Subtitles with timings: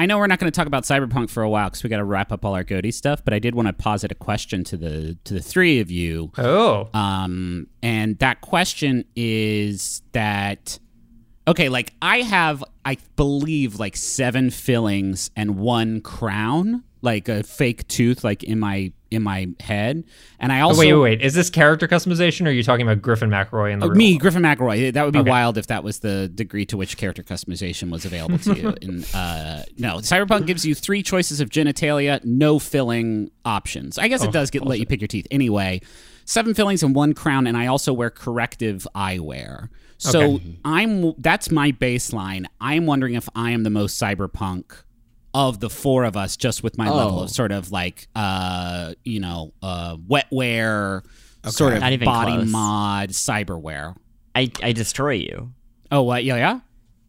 [0.00, 1.98] I know we're not going to talk about Cyberpunk for a while because we got
[1.98, 3.22] to wrap up all our Goaty stuff.
[3.22, 6.32] But I did want to posit a question to the to the three of you.
[6.38, 10.78] Oh, Um, and that question is that
[11.50, 11.68] okay?
[11.68, 18.24] Like I have, I believe, like seven fillings and one crown, like a fake tooth,
[18.24, 20.04] like in my in my head.
[20.38, 21.20] And I also wait, wait, wait.
[21.22, 24.12] Is this character customization, or are you talking about Griffin McElroy in the real me,
[24.12, 24.20] world?
[24.20, 24.92] Griffin McElroy.
[24.92, 25.30] That would be Okay.
[25.30, 28.74] wild if that was the degree to which character customization was available to you.
[28.80, 33.98] And uh, no, Cyberpunk gives you three choices of genitalia, no filling options.
[33.98, 35.80] I guess it does get let you pick your teeth anyway.
[36.24, 39.70] Seven fillings and one crown, and I also wear corrective eyewear.
[40.02, 40.58] So Okay.
[40.64, 42.46] I'm that's my baseline.
[42.60, 44.64] I'm wondering if I am the most cyberpunk
[45.34, 47.22] of the four of us, just with my level Oh.
[47.24, 51.02] of sort of like uh, you know, uh, wetware,
[51.46, 52.48] sort of Not even body close.
[52.48, 53.94] mod, cyberware.
[54.34, 55.52] I, I destroy you.
[55.92, 56.24] Oh, what?
[56.24, 56.60] Yeah, yeah.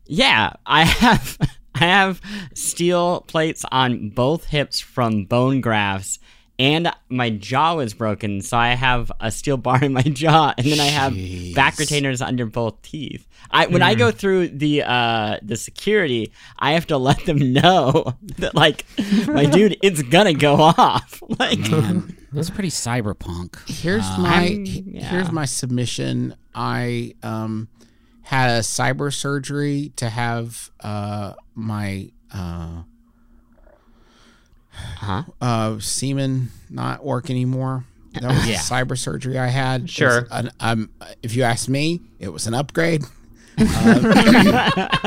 [0.05, 1.37] Yeah, I have
[1.75, 2.19] I have
[2.53, 6.19] steel plates on both hips from bone grafts,
[6.61, 10.67] and my jaw was broken, so I have a steel bar in my jaw, and
[10.67, 13.27] then I have back retainers under both teeth.
[13.49, 18.13] I when I go through the uh the security, I have to let them know
[18.37, 18.85] that like
[19.25, 21.23] my dude, it's gonna go off.
[21.39, 23.67] Like Man, that's pretty cyberpunk.
[23.67, 25.09] Here's my yeah.
[25.09, 26.35] here's my submission.
[26.53, 27.69] I um
[28.21, 32.83] had a cyber surgery to have uh my uh
[34.97, 35.23] Huh?
[35.41, 37.85] uh semen not work anymore.
[38.13, 38.57] That was Yeah.
[38.59, 39.89] cyber surgery I had.
[39.89, 40.27] Sure.
[40.31, 40.89] An, um,
[41.23, 43.03] if you ask me, it was an upgrade.
[43.57, 44.99] Uh,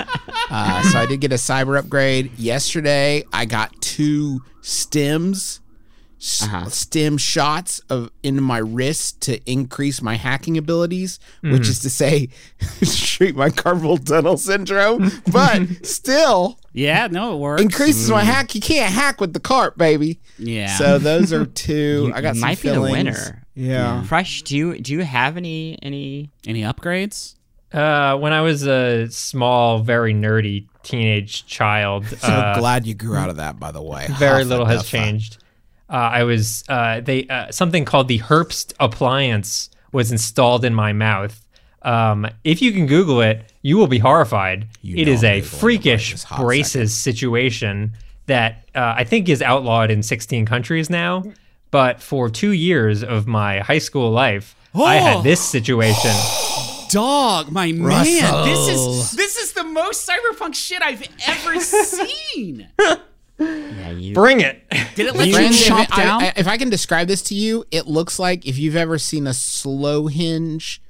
[0.50, 3.24] uh, so I did get a cyber upgrade yesterday.
[3.32, 5.60] I got two stems,
[6.42, 6.68] Uh-huh.
[6.70, 12.28] stem shots of into my wrist to increase my hacking abilities, which is to say,
[12.82, 15.10] treat my carpal tunnel syndrome.
[15.30, 17.62] But still Yeah, no, it works.
[17.62, 18.54] increases my hack.
[18.54, 20.18] You can't hack with the carp, baby.
[20.38, 20.76] yeah.
[20.78, 22.06] So those are two.
[22.08, 22.92] You- I got you some might be the fillings.
[22.92, 23.42] winner.
[23.54, 24.02] Yeah.
[24.04, 27.34] Fresh, do you do you have any any any upgrades?
[27.72, 33.16] Uh, when I was a small, very nerdy teenage child, So uh, glad you grew
[33.16, 34.06] out of that, by the way.
[34.18, 34.90] very Huffa little has duffa.
[34.90, 35.38] changed.
[35.94, 40.92] Uh, I was uh, they uh, something called the Herbst appliance was installed in my
[40.92, 41.40] mouth.
[41.82, 44.66] Um, if you can Google it, you will be horrified.
[44.82, 47.92] You it know is I'm a Googling freakish this hot braces situation
[48.26, 51.22] that uh, I think is outlawed in 16 countries now.
[51.70, 56.10] But for two years of my high school life, I had this situation.
[56.90, 62.66] Dog, my man, this is this is the most cyberpunk shit I've ever seen.
[63.38, 64.62] Yeah, you Bring it.
[64.94, 66.22] Did it let you Friends, if, chomp I- down?
[66.22, 69.26] I- if I can describe this to you, it looks like if you've ever seen
[69.26, 70.80] a slow hinge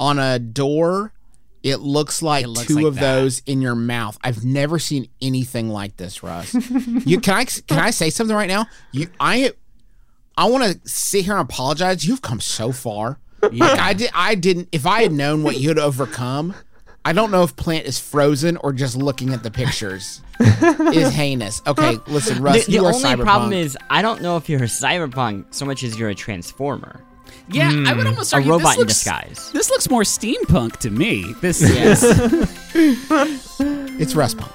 [0.00, 1.12] on a door,
[1.62, 3.00] it looks like looks two like of that.
[3.00, 4.18] those in your mouth.
[4.24, 6.54] I've never seen anything like this, Russ.
[6.54, 8.66] you can I can I say something right now?
[8.90, 9.52] You I
[10.36, 12.04] I want to sit here and apologize.
[12.04, 13.20] You've come so far.
[13.42, 16.54] Like I did I didn't if I had known what you'd overcome,
[17.04, 20.22] I don't know if Plante is frozen or just looking at the pictures.
[20.40, 21.60] is heinous.
[21.66, 23.22] Okay, listen, Russ, the, the you are only cyberpunk.
[23.24, 27.00] problem is I don't know if you're a cyberpunk so much as you're a transformer.
[27.48, 29.50] yeah, I would hmm, almost A argue robot this in looks, disguise.
[29.52, 31.32] This looks more steampunk to me.
[31.40, 32.02] This Yes.
[34.00, 34.52] It's Russ Punk.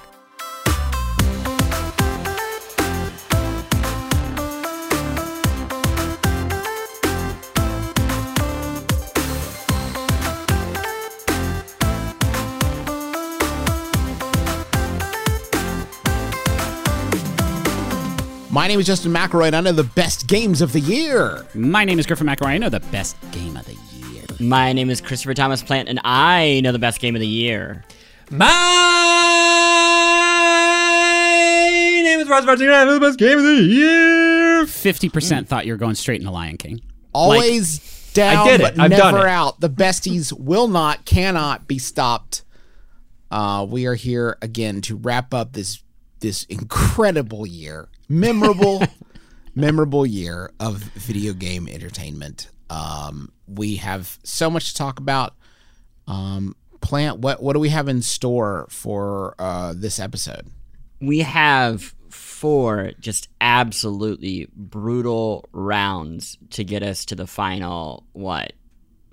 [18.57, 21.45] My name is Justin McElroy, and I know the best games of the year.
[21.53, 22.55] My name is Griffin McElroy.
[22.55, 23.77] And I know the best game of the
[24.09, 24.25] year.
[24.39, 27.85] My name is Christopher Thomas Plante, and I know the best game of the year.
[28.31, 28.47] My
[32.03, 32.65] name is Ross Martin.
[32.65, 34.65] And I know the best game of the year.
[34.65, 36.81] Fifty percent thought you were going straight into Lion King.
[37.13, 38.63] Always down, I did it.
[38.63, 39.29] but I've done never it.
[39.29, 39.59] out.
[39.59, 42.41] The besties will not, cannot be stopped.
[43.29, 45.83] Uh, we are here again to wrap up this
[46.21, 48.83] this incredible year, memorable,
[49.55, 52.49] memorable year of video game entertainment.
[52.69, 55.33] Um, we have so much to talk about.
[56.07, 60.47] Um, Plante, what what do we have in store for uh, this episode?
[61.01, 68.53] We have four just absolutely brutal rounds to get us to the final, what?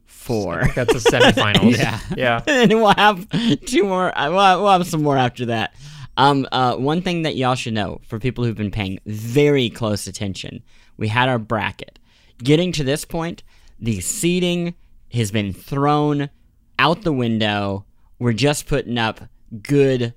[0.07, 0.65] Four.
[0.75, 1.77] That's a semifinals.
[1.79, 2.01] Yeah.
[2.17, 2.43] Yeah.
[2.47, 3.27] and then we'll have
[3.67, 4.17] two more.
[4.17, 5.75] uh, We'll, we'll have some more after that.
[6.17, 10.07] Um, uh, one thing that y'all should know for people who've been paying very close
[10.07, 10.63] attention,
[10.97, 11.99] we had our bracket.
[12.39, 13.43] Getting to this point,
[13.81, 14.75] the seating
[15.13, 16.31] has been thrown
[16.79, 17.85] out the window.
[18.19, 19.23] We're just putting up
[19.63, 20.15] good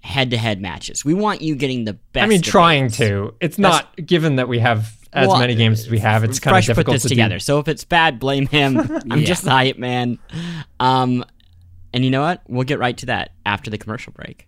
[0.00, 1.04] head-to-head matches.
[1.04, 2.24] We want you getting the best.
[2.24, 3.34] I mean, trying to.
[3.40, 6.24] It's not given that we have as Well, many games as we have.
[6.24, 7.36] It's kind of Fresh put this to together.
[7.36, 7.40] do.
[7.40, 8.78] So if it's bad, blame him.
[9.10, 9.26] I'm Yeah.
[9.26, 10.18] just the hype man.
[10.80, 11.24] Um,
[11.92, 12.42] and you know what?
[12.48, 14.47] We'll get right to that after the commercial break.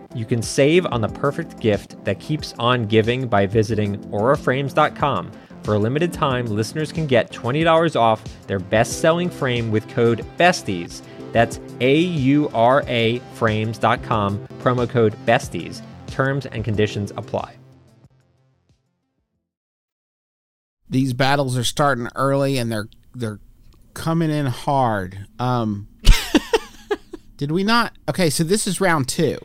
[0.13, 5.31] you can save on the perfect gift that keeps on giving by visiting auraframes.com.
[5.63, 10.25] For a limited time, listeners can get $20 off their best selling frame with code
[10.37, 11.03] BESTIES.
[11.31, 15.81] That's A U R A frames.com, promo code BESTIES.
[16.07, 17.55] Terms and conditions apply.
[20.89, 23.39] These battles are starting early and they're they're
[23.93, 25.25] coming in hard.
[25.39, 25.87] Um
[27.37, 27.93] Did we not?
[28.09, 29.39] Okay, so this is round 2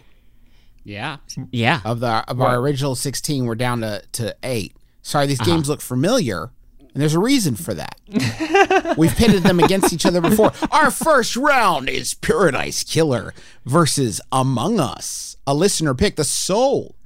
[0.87, 1.17] Yeah.
[1.51, 1.81] Yeah.
[1.85, 3.45] of the of our original 16.
[3.45, 4.77] We're down to to 8.
[5.03, 5.51] Sorry, these uh-huh.
[5.51, 6.51] games look familiar.
[6.79, 8.01] And there's a reason for that.
[8.97, 10.53] We've pitted them against each other before.
[10.71, 13.35] Our first round is Paradise Killer
[13.67, 15.37] versus Among Us.
[15.47, 16.97] A listener pick, the sole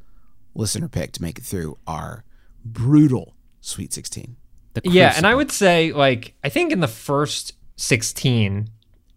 [0.54, 2.24] listener pick to make it through our
[2.64, 4.36] brutal Sweet 16.
[4.84, 8.70] Yeah, and I would say, like, I think in the first 16,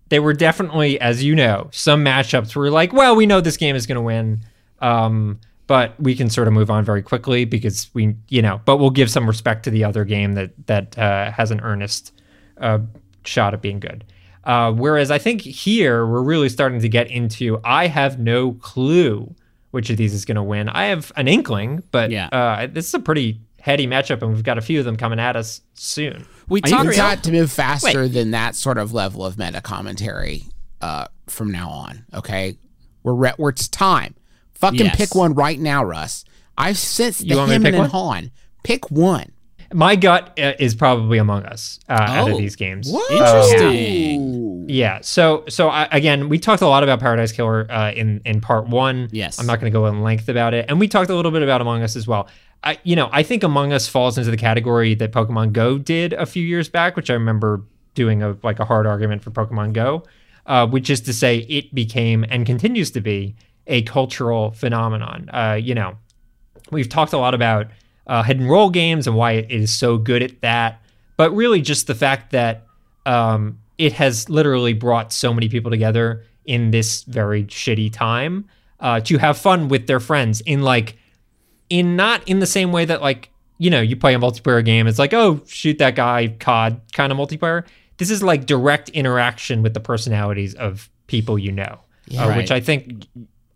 [0.09, 3.75] they were definitely, as you know, some matchups were like, well, we know this game
[3.75, 4.41] is going to win,
[4.83, 8.77] um, but we can sort of move on very quickly because we, you know, but
[8.77, 12.11] we'll give some respect to the other game that that uh, has an earnest
[12.57, 12.79] uh,
[13.25, 14.03] shot at being good.
[14.43, 19.33] Uh, whereas I think here we're really starting to get into, I have no clue
[19.71, 20.67] which of these is going to win.
[20.69, 22.27] I have an inkling, but Yeah.
[22.27, 25.17] uh, this is a pretty heady matchup, and we've got a few of them coming
[25.17, 26.25] at us soon.
[26.49, 26.97] we Are you talked We've real?
[26.97, 30.43] got to move faster than that sort of level of meta commentary
[30.81, 32.05] uh, from now on.
[32.13, 32.57] Okay,
[33.01, 34.13] we're re- we're it's time.
[34.63, 34.95] Fucking Yes.
[34.95, 36.25] pick one right now, Russ.
[36.57, 37.75] I've sensed the You him and?
[37.75, 38.31] Han.
[38.63, 39.31] Pick one.
[39.73, 42.93] My gut uh, is probably Among Us uh, out Oh, of these games.
[43.53, 44.21] Interesting.
[44.35, 44.65] Ooh.
[44.69, 44.99] Yeah.
[45.01, 48.67] So so I, again, we talked a lot about Paradise Killer uh, in in part
[48.67, 49.09] one.
[49.11, 49.39] Yes.
[49.39, 51.41] I'm not going to go in length about it, and we talked a little bit
[51.41, 52.27] about Among Us as well.
[52.63, 56.13] I you know I think Among Us falls into the category that Pokemon Go did
[56.13, 57.61] a few years back, which I remember
[57.95, 60.03] doing a like a hard argument for Pokemon Go,
[60.45, 63.35] uh, which is to say it became and continues to be
[63.67, 65.29] a cultural phenomenon.
[65.33, 65.95] Uh, you know,
[66.71, 67.67] we've talked a lot about
[68.07, 70.81] uh, hidden role games and why it is so good at that,
[71.17, 72.65] but really just the fact that
[73.05, 78.45] um, it has literally brought so many people together in this very shitty time
[78.79, 80.97] uh, to have fun with their friends in like
[81.69, 84.85] in not in the same way that like you know you play a multiplayer game
[84.87, 87.65] it's like oh shoot that guy cod kind of multiplayer
[87.97, 91.79] this is like direct interaction with the personalities of people you know
[92.19, 92.37] uh, Right.
[92.37, 93.05] which i think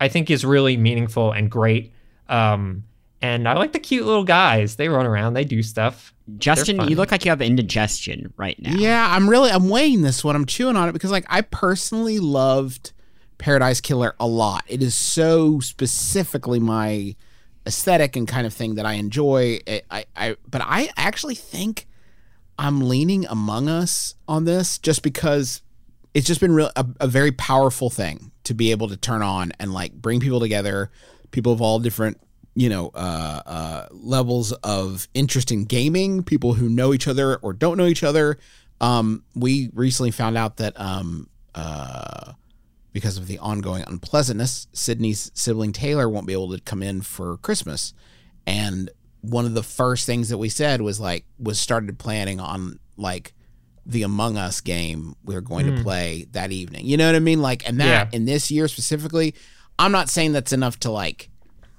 [0.00, 1.92] i think is really meaningful and great
[2.28, 2.84] um
[3.20, 6.96] and i like the cute little guys they run around they do stuff Justin, you
[6.96, 8.72] look like you have indigestion right now.
[8.72, 10.36] Yeah, I'm really I'm weighing this one.
[10.36, 12.92] I'm chewing on it because like I personally loved
[13.38, 14.64] Paradise Killer a lot.
[14.66, 17.16] It is so specifically my
[17.66, 19.60] aesthetic and kind of thing that I enjoy.
[19.66, 21.86] I, I, I but I actually think
[22.58, 25.62] I'm leaning Among Us on this just because
[26.18, 29.52] it's just been real a, a very powerful thing to be able to turn on
[29.60, 30.90] and like bring people together,
[31.30, 32.20] people of all different
[32.56, 37.52] you know uh, uh, levels of interest in gaming, people who know each other or
[37.52, 38.36] don't know each other.
[38.80, 42.32] Um, we recently found out that um, uh,
[42.92, 47.36] because of the ongoing unpleasantness, Sydney's sibling Taylor won't be able to come in for
[47.36, 47.94] Christmas,
[48.44, 52.80] and one of the first things that we said was like was started planning on
[52.96, 53.34] like
[53.88, 55.82] the Among Us game we are going to hmm.
[55.82, 56.86] play that evening.
[56.86, 57.40] You know what I mean?
[57.40, 58.16] Like, and that Yeah.
[58.16, 59.34] in this year specifically,
[59.78, 61.30] I'm not saying that's enough to like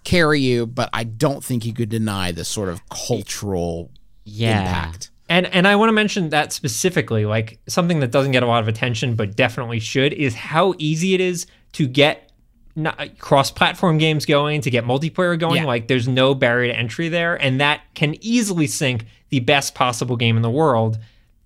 [0.04, 3.92] carry you, but I don't think you could deny the sort of cultural
[4.25, 4.62] Yeah.
[4.62, 5.12] impact.
[5.30, 8.63] And and I want to mention that specifically, like something that doesn't get a lot
[8.63, 12.32] of attention but definitely should is how easy it is to get
[12.75, 15.62] not, uh, cross-platform games going, to get multiplayer going.
[15.62, 15.66] Yeah.
[15.66, 20.16] Like there's no barrier to entry there, and that can easily sync the best possible
[20.16, 20.98] game in the world.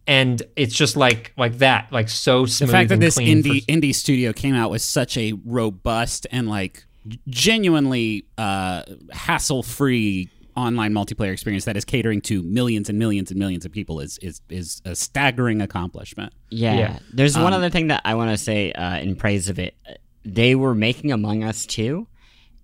[0.05, 2.72] And it's just like like that, like so simple.
[2.72, 6.27] the fact that and this indie for- indie studio came out with such a robust
[6.31, 6.83] and like
[7.27, 13.39] genuinely uh, hassle free online multiplayer experience that is catering to millions and millions and
[13.39, 16.33] millions of people is is is a staggering accomplishment.
[16.50, 16.75] Yeah.
[16.75, 17.00] Yeah.
[17.13, 19.75] There's Um, one other thing that I want to say uh, in praise of it.
[20.25, 22.07] They were making Among Us too,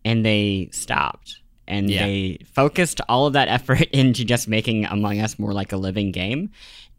[0.06, 1.40] and they stopped.
[1.68, 2.06] And Yeah.
[2.06, 6.12] they focused all of that effort into just making Among Us more like a living
[6.12, 6.52] game.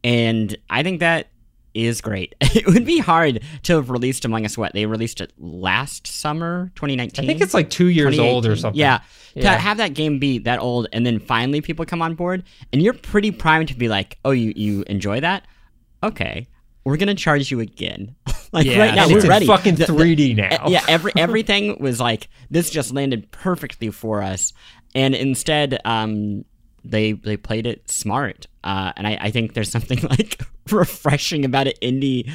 [0.05, 1.29] And I think that
[1.75, 2.35] is great.
[2.41, 4.73] it would be hard to have released Among Us what?
[4.73, 7.25] They released it last summer, 2019?
[7.25, 8.79] I think it's like two years old or something.
[8.79, 9.01] Yeah.
[9.35, 9.53] Yeah.
[9.55, 12.43] To have that game be that old and then finally people come on board
[12.73, 15.47] and you're pretty primed to be like, oh, you, you enjoy that?
[16.03, 16.49] Okay.
[16.83, 18.17] We're going to charge you again.
[18.53, 19.47] like Yeah, right now, and we're it's in ready.
[19.47, 20.67] fucking The- the- 3D now.
[20.69, 24.53] yeah, every everything was like this just landed perfectly for us,
[24.95, 26.45] and instead, um,
[26.85, 31.67] they they played it smart, uh, and I, I think there's something like refreshing about
[31.67, 32.31] an indie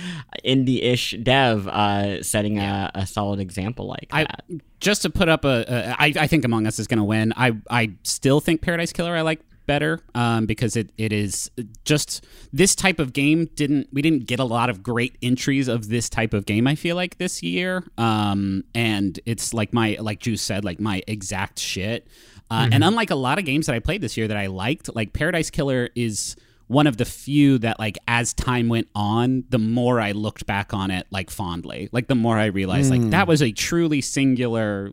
[0.45, 4.45] indie-ish dev uh, setting a, a solid example like I that.
[4.79, 7.33] just to put up a, a I, I think Among Us is going to win.
[7.35, 11.49] I I still think Paradise Killer I like better um, because it, it is
[11.83, 15.89] just this type of game didn't we didn't get a lot of great entries of
[15.89, 20.19] this type of game I feel like this year um, and it's like my like
[20.19, 22.07] Juice said like my exact shit
[22.51, 24.93] uh, and unlike a lot of games that I played this year that I liked
[24.95, 26.35] like Paradise Killer is
[26.67, 30.73] one of the few that like as time went on the more i looked back
[30.73, 31.89] on it like fondly.
[31.91, 34.91] Like the more i realized like that was a truly singular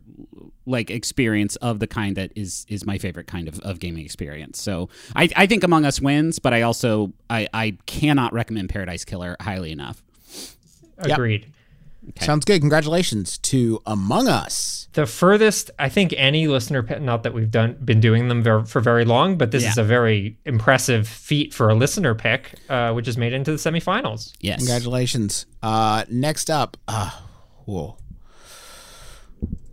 [0.66, 4.60] like experience of the kind that is is my favorite kind of, of gaming experience.
[4.60, 9.04] So I, I think among us wins but i also i i cannot recommend paradise
[9.04, 10.02] killer highly enough.
[10.98, 11.52] Agreed.
[12.20, 12.60] Sounds good.
[12.60, 14.88] Congratulations to Among Us.
[14.92, 18.80] The furthest I think any listener, not that we've done been doing them ver- for
[18.80, 23.06] very long, but this is a very impressive feat for a listener pick, uh, which
[23.08, 24.32] is made into the semifinals.
[24.40, 25.46] yes Congratulations.
[25.62, 27.10] Uh, next up, uh,
[27.64, 27.96] whoa.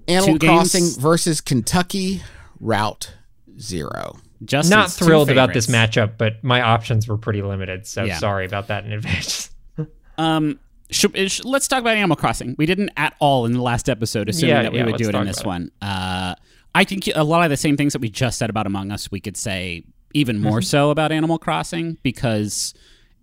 [0.07, 0.71] Animal Two games.
[0.71, 2.21] Crossing versus Kentucky
[2.59, 3.13] Route
[3.59, 4.17] Zero.
[4.45, 8.17] Justin's Not thrilled about this matchup, but my options were pretty limited, so Yeah.
[8.17, 9.49] sorry about that in advance.
[10.17, 10.59] Um,
[10.89, 12.55] should, sh- let's talk about Animal Crossing.
[12.57, 15.09] We didn't at all in the last episode, assuming Yeah, that we yeah, would do
[15.09, 15.71] it in this one.
[15.81, 16.35] Uh,
[16.75, 19.11] I think a lot of the same things that we just said about Among Us,
[19.11, 22.73] we could say even more so about Animal Crossing because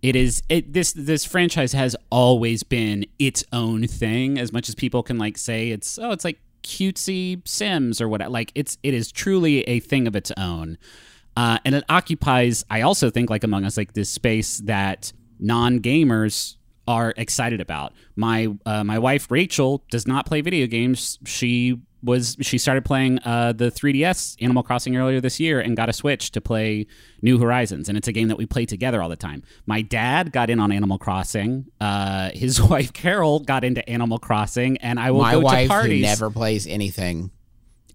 [0.01, 4.37] it is it this this franchise has always been its own thing.
[4.37, 8.29] As much as people can like say it's oh it's like cutesy Sims or what
[8.31, 10.77] like it's it is truly a thing of its own.
[11.35, 15.79] Uh, and it occupies, I also think, like Among Us, like this space that non
[15.79, 16.56] gamers
[16.87, 17.93] are excited about.
[18.15, 21.19] My uh, my wife Rachel does not play video games.
[21.25, 25.89] She was she started playing uh, the 3DS Animal Crossing earlier this year and got
[25.89, 26.85] a Switch to play
[27.23, 29.41] New Horizons, and it's a game that we play together all the time.
[29.65, 31.65] My dad got in on Animal Crossing.
[31.81, 35.73] Uh, his wife Carol got into Animal Crossing, and I will My go wife, to
[35.73, 36.01] who parties.
[36.03, 37.31] never plays anything.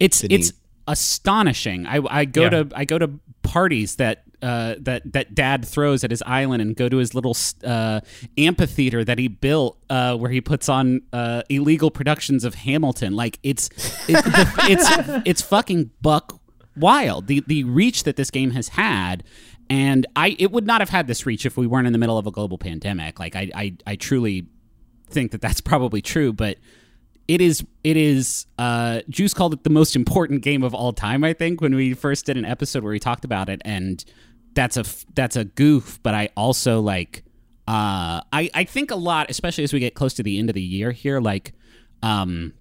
[0.01, 0.53] It's it's
[0.89, 1.87] astonishing.
[1.87, 2.49] I, I go Yeah.
[2.51, 3.11] to I go to
[3.43, 7.37] parties that uh, that that Dad throws at his island and go to his little
[7.65, 8.01] uh,
[8.37, 13.15] amphitheater that he built uh, where he puts on uh, illegal productions of Hamilton.
[13.15, 13.69] Like it's
[14.09, 16.41] it, the, it's it's fucking buck
[16.77, 17.27] wild.
[17.29, 19.25] The the reach that this game has had.
[19.71, 22.19] And I, it would not have had this reach if we weren't in the middle
[22.19, 23.19] of a global pandemic.
[23.19, 24.47] Like I, I, I truly
[25.09, 26.59] think that that's probably true, but
[27.29, 31.23] it is it is uh juice called it the most important game of all time
[31.23, 34.05] i think when we first did an episode where we talked about it and
[34.55, 37.25] that's a that's a goof but i also like
[37.69, 40.55] uh i i think a lot especially as we get close to the end of
[40.55, 41.53] the year here like
[42.03, 42.53] um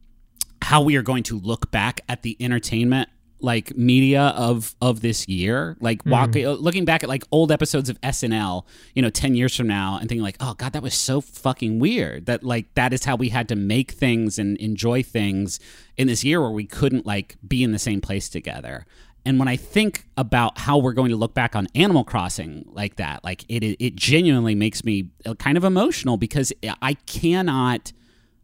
[0.61, 3.09] how we are going to look back at the entertainment
[3.41, 5.75] like media of of this year.
[5.79, 9.67] Like walk, looking back at like old episodes of SNL you know 10 years from
[9.67, 13.05] now and thinking like oh god that was so fucking weird that like that is
[13.05, 15.59] how we had to make things and enjoy things
[15.97, 18.85] in this year where we couldn't like be in the same place together
[19.25, 22.95] and when I think about how we're going to look back on Animal Crossing like
[22.97, 26.51] that like it it genuinely makes me uh, kind of emotional because
[26.81, 27.93] I cannot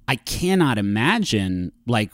[0.07, 2.11] I cannot imagine like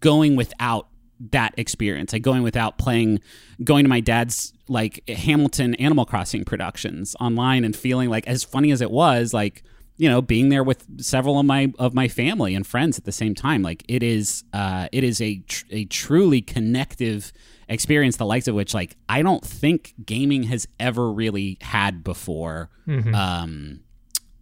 [0.00, 0.88] going without
[1.30, 2.12] that experience.
[2.12, 3.20] Like going without playing
[3.62, 8.70] going to my dad's like hamilton animal crossing productions online and feeling like as funny
[8.70, 9.62] as it was like
[9.98, 13.12] you know being there with several of my of my family and friends at the
[13.12, 17.32] same time like it is uh it is a tr- a truly connective
[17.72, 22.70] experience the likes of which like i don't think gaming has ever really had before
[23.14, 23.80] um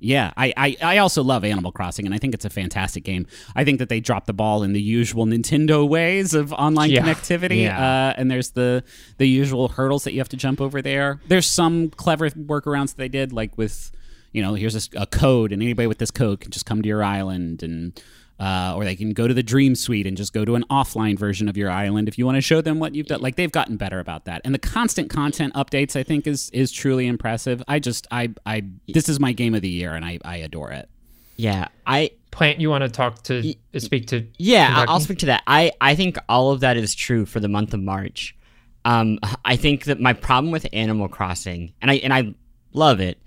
[0.03, 3.27] yeah, I, I, I also love Animal Crossing, and I think it's a fantastic game.
[3.55, 7.03] I think that they dropped the ball in the usual Nintendo ways of online Yeah.
[7.03, 7.79] connectivity, Yeah.
[8.09, 8.83] uh, and there's the
[9.19, 11.21] the usual hurdles that you have to jump over there.
[11.29, 13.93] There's some clever workarounds that they did, like with,
[14.33, 16.89] you know, here's a, a code, and anybody with this code can just come to
[16.89, 18.01] your island, and
[18.41, 21.17] uh, or they can go to the Dream Suite and just go to an offline
[21.19, 23.21] version of your island if you want to show them what you've done.
[23.21, 26.73] Like they've gotten better about that, and the constant content updates I think is is
[26.73, 27.63] truly impressive.
[27.69, 30.73] I just I I this is my game of the year, and I I adore
[30.73, 30.89] it.
[31.37, 34.27] Yeah, I Plante, you want to talk to speak to?
[34.39, 35.05] Yeah, I- I'll Kentucky?
[35.05, 35.43] speak to that.
[35.47, 38.37] I, I think all of that is true for the month of March.
[38.85, 42.35] Um, I think that my problem with Animal Crossing, and I and I
[42.73, 43.19] love it,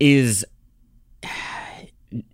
[0.00, 0.44] is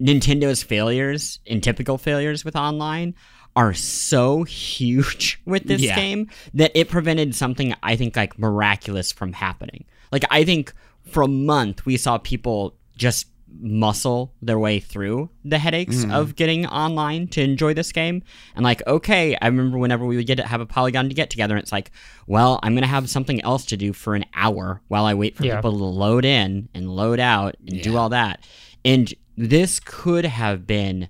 [0.00, 3.14] Nintendo's failures and typical failures with online
[3.54, 5.97] are so huge with this Yeah.
[5.97, 9.85] game that it prevented something I think like miraculous from happening.
[10.12, 10.73] Like I think
[11.11, 13.26] for a month we saw people just
[13.59, 16.11] muscle their way through the headaches mm-hmm.
[16.12, 18.23] of getting online to enjoy this game.
[18.54, 21.30] And like, okay, I remember whenever we would get to have a polygon to get
[21.30, 21.90] together, and it's like,
[22.26, 25.45] well, I'm gonna have something else to do for an hour while I wait for
[25.47, 25.56] Yeah.
[25.56, 28.45] people to load in and load out and do all that.
[28.85, 31.09] And this could have been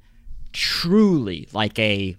[0.52, 2.16] truly like a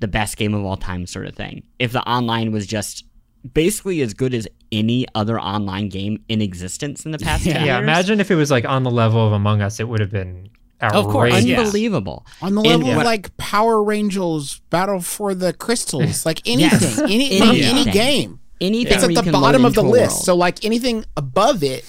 [0.00, 1.62] the best game of all time sort of thing.
[1.78, 3.04] If the online was just
[3.52, 7.54] basically as good as any other online game in existence in the past Yeah.
[7.54, 7.82] 10 Yeah, years.
[7.82, 10.50] imagine if it was like on the level of Among Us, it would have been
[10.82, 11.06] outrageous.
[11.06, 11.58] Of course, yeah.
[11.60, 12.26] unbelievable.
[12.42, 16.80] On the And level of what- like Power Rangers Battle for the Crystals, like anything,
[16.80, 16.98] Yes.
[17.00, 17.64] any any, Anything.
[17.78, 18.40] any game.
[18.60, 20.12] Anything It's at the bottom of the list.
[20.16, 20.24] world.
[20.24, 21.84] So like anything above it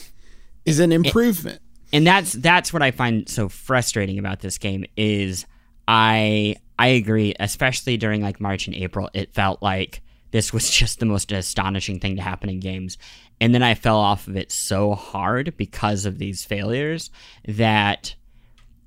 [0.65, 1.61] is an improvement.
[1.91, 5.45] And that's that's what I find so frustrating about this game is
[5.87, 10.99] I I agree, especially during like March and April, it felt like this was just
[10.99, 12.97] the most astonishing thing to happen in games.
[13.41, 17.09] And then I fell off of it so hard because of these failures
[17.47, 18.15] that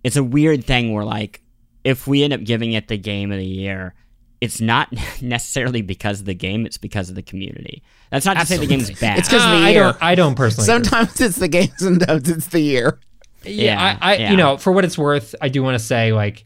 [0.05, 1.43] it's a weird thing where like
[1.85, 3.95] if we end up giving it the game of the year,
[4.43, 4.89] it's not
[5.23, 7.83] necessarily because of the game, it's because of the community.
[8.11, 9.19] That's not to say the game's bad.
[9.19, 9.83] It's 'cause Uh, of the I year.
[9.85, 10.03] don't.
[10.03, 10.71] I don't personally.
[10.71, 10.85] agree.
[10.85, 12.99] Sometimes it's the game, sometimes it's the year.
[13.45, 14.31] yeah, I, I yeah.
[14.33, 16.45] you know, for what it's worth, I do want to say like,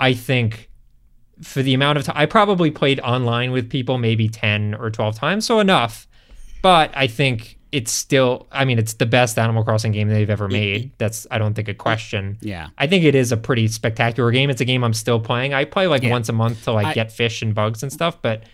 [0.00, 0.68] I think
[1.42, 5.14] for the amount of time I probably played online with people maybe ten or twelve
[5.16, 6.06] times, so enough.
[6.62, 8.46] But I think it's still.
[8.52, 10.92] I mean, it's the best Animal Crossing game they've ever made.
[10.98, 12.38] That's I don't think a question.
[12.40, 12.68] Yeah.
[12.78, 14.48] I think it is a pretty spectacular game.
[14.50, 15.52] It's a game I'm still playing.
[15.54, 16.10] I play like Yeah.
[16.10, 18.44] once a month to like I- get fish and bugs and stuff, but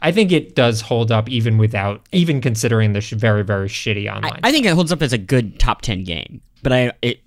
[0.00, 4.12] I think it does hold up even without even considering the sh- very very shitty
[4.12, 4.40] online.
[4.42, 6.40] I think it holds up as a good top 10 game.
[6.62, 7.20] But I it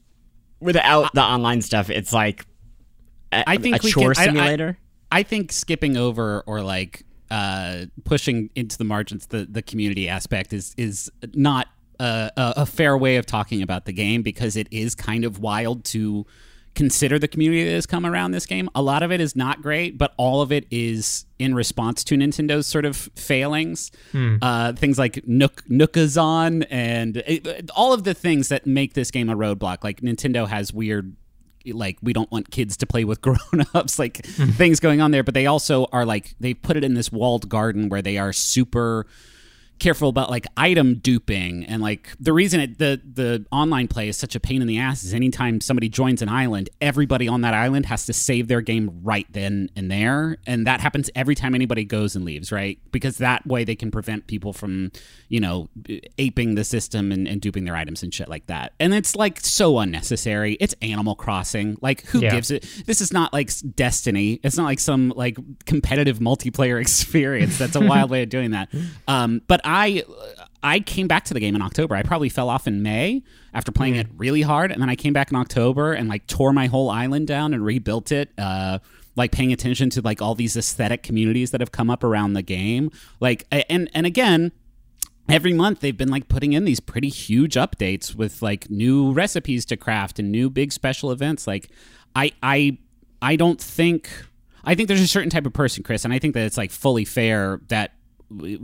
[0.60, 2.46] without the online stuff, it's like
[3.32, 4.78] a, I think a chore can- I- I- simulator.
[5.12, 10.54] I think skipping over or like uh, pushing into the margins the, the community aspect
[10.54, 11.68] is is not
[12.00, 15.40] a, a, a fair way of talking about the game because it is kind of
[15.40, 16.26] wild to
[16.76, 18.70] consider the community that has come around this game.
[18.76, 22.16] A lot of it is not great, but all of it is in response to
[22.16, 23.90] Nintendo's sort of failings.
[24.44, 29.28] Uh, things like Nook Nookazon and it, all of the things that make this game
[29.28, 29.84] a roadblock.
[29.84, 31.16] Like Nintendo has weird
[31.74, 34.50] like we don't want kids to play with grown-ups like hmm.
[34.52, 37.50] things going on there but they also are like they put it in this walled
[37.50, 39.06] garden where they are super
[39.80, 44.18] careful about like item duping and like the reason it, the the online play is
[44.18, 47.54] such a pain in the ass is anytime somebody joins an island everybody on that
[47.54, 50.38] island has to save their game right then and there.
[50.48, 52.80] And that happens every time anybody goes and leaves right?
[52.92, 54.92] Because that way they can prevent people from
[55.30, 55.70] you know
[56.18, 58.74] aping the system and, and duping their items and shit like that.
[58.80, 60.54] And it's like so unnecessary.
[60.60, 61.78] It's animal crossing.
[61.82, 62.32] Like who Yeah.
[62.32, 64.40] gives it this is not like destiny.
[64.44, 67.58] It's not like some like competitive multiplayer experience.
[67.58, 68.70] That's a wild way of doing that.
[69.08, 70.04] Um, but i
[70.64, 71.96] i came back to the game in october.
[71.96, 73.22] I probably fell off in may
[73.54, 76.54] after playing it really hard and then i came back in october and like tore
[76.54, 78.80] my whole island down and rebuilt it uh,
[79.18, 82.44] like paying attention to like all these aesthetic communities that have come up around the
[82.44, 82.92] game.
[83.20, 84.54] Like and and again
[85.28, 89.66] every month they've been like putting in these pretty huge updates with like new recipes
[89.66, 91.48] to craft and new big special events.
[91.48, 91.70] Like
[92.16, 92.78] i i
[93.22, 94.10] i don't think
[94.64, 96.72] i think there's a certain type of person chris and i think that it's like
[96.72, 97.94] fully fair that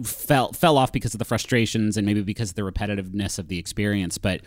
[0.03, 3.57] fell fell off because of the frustrations and maybe because of the repetitiveness of the
[3.57, 4.41] experience but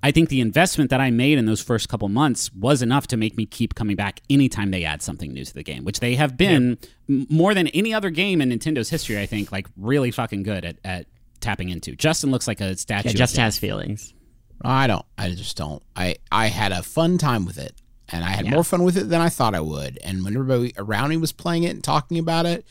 [0.00, 3.16] I think the investment that I made in those first couple months was enough to
[3.16, 6.14] make me keep coming back anytime they add something new to the game, which they
[6.14, 6.78] have been
[7.08, 9.18] m- more than any other game in Nintendo's history.
[9.18, 11.06] I think like really fucking good at, at
[11.40, 11.96] tapping into.
[11.96, 13.08] Justin looks like a statue.
[13.08, 14.14] Yeah, just has feelings.
[14.62, 15.04] I don't.
[15.18, 15.82] I just don't.
[15.96, 17.74] I I had a fun time with it,
[18.08, 18.52] and I had Yeah.
[18.52, 19.98] more fun with it than I thought I would.
[20.04, 22.64] And when everybody around me was playing it and talking about it,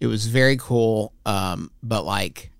[0.00, 1.12] it was very cool.
[1.26, 2.50] Um, but like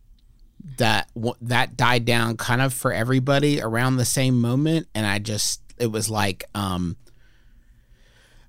[0.77, 5.61] that that died down kind of for everybody around the same moment, and I just
[5.79, 6.97] it was like um.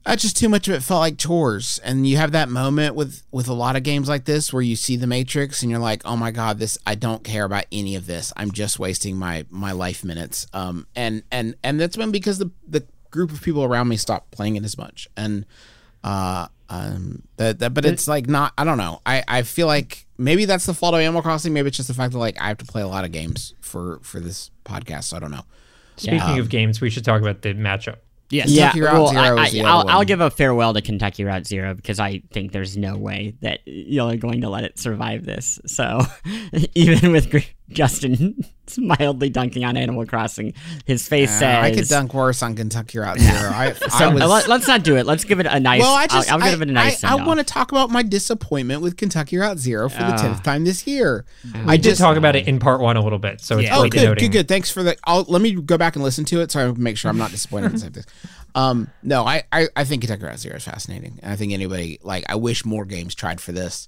[0.04, 3.22] Uh, just too much of it felt like chores, and you have that moment with
[3.32, 6.02] with a lot of games like this where you see the Matrix and you're like,
[6.06, 8.34] "Oh my god, this I don't care about any of this.
[8.36, 12.50] I'm just wasting my my life minutes." Um, and and and that's been because the
[12.68, 15.46] the group of people around me stopped playing it as much, and
[16.04, 18.54] uh, um, that, that but it's like not.
[18.58, 19.02] I don't know.
[19.06, 21.52] I I feel like maybe that's the fault of Animal Crossing.
[21.52, 23.54] Maybe it's just the fact that like I have to play a lot of games
[23.60, 25.06] for for this podcast.
[25.06, 25.44] So I don't know.
[25.98, 27.98] Speaking of games, we should talk about the matchup.
[28.30, 28.50] Yes.
[28.50, 30.82] Yeah, Kentucky Route well, Zero I, is the I, I'll, I'll give a farewell to
[30.82, 34.64] Kentucky Route Zero because I think there's no way that y'all are going to let
[34.64, 35.60] it survive this.
[35.66, 36.02] So,
[36.74, 37.40] even with Gr-
[37.74, 38.44] Justin
[38.78, 40.54] mildly dunking on Animal Crossing,
[40.86, 43.52] his face Uh, says, I could dunk worse on Kentucky Route Zero.
[43.54, 45.06] I, So, I was, uh, let, us not do it.
[45.06, 45.82] Let's give it a nice.
[45.82, 47.04] well, I just I'll, I'll give I, it a nice.
[47.04, 50.44] I, I want to talk about my disappointment with Kentucky Route Zero for the tenth
[50.44, 51.26] time this year.
[51.66, 53.78] I did talk about it in part one a little bit, so it's Yeah.
[53.78, 54.24] Oh, good, noting.
[54.26, 54.48] good, good.
[54.48, 54.96] Thanks for the.
[55.06, 57.32] I'll let me go back and listen to it so I make sure I'm not
[57.32, 58.04] disappointed at the same thing.
[58.54, 62.00] Um, no, I, I, I think Kentucky Route Zero is fascinating, and I think anybody
[62.04, 63.88] like I wish more games tried for this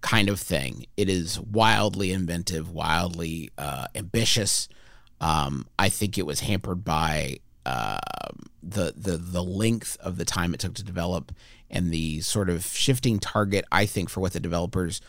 [0.00, 0.86] kind of thing.
[0.96, 4.68] It is wildly inventive, wildly uh, ambitious.
[5.20, 7.98] Um, I think it was hampered by uh,
[8.62, 11.32] the the the length of the time it took to develop
[11.70, 13.64] and the sort of shifting target.
[13.70, 15.00] I think for what the developers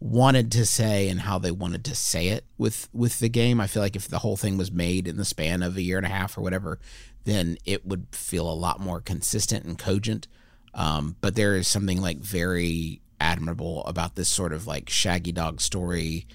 [0.00, 3.60] wanted to say and how they wanted to say it with with the game.
[3.60, 5.96] I feel like if the whole thing was made in the span of a year
[5.96, 6.78] and a half or whatever,
[7.24, 10.28] then it would feel a lot more consistent and cogent.
[10.74, 15.60] Um, but there is something like very admirable about this sort of like shaggy dog
[15.60, 16.26] story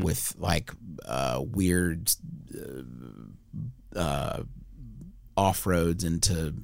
[0.00, 0.70] with like
[1.04, 2.10] uh, weird
[2.58, 4.42] uh, uh,
[5.36, 6.54] off roads into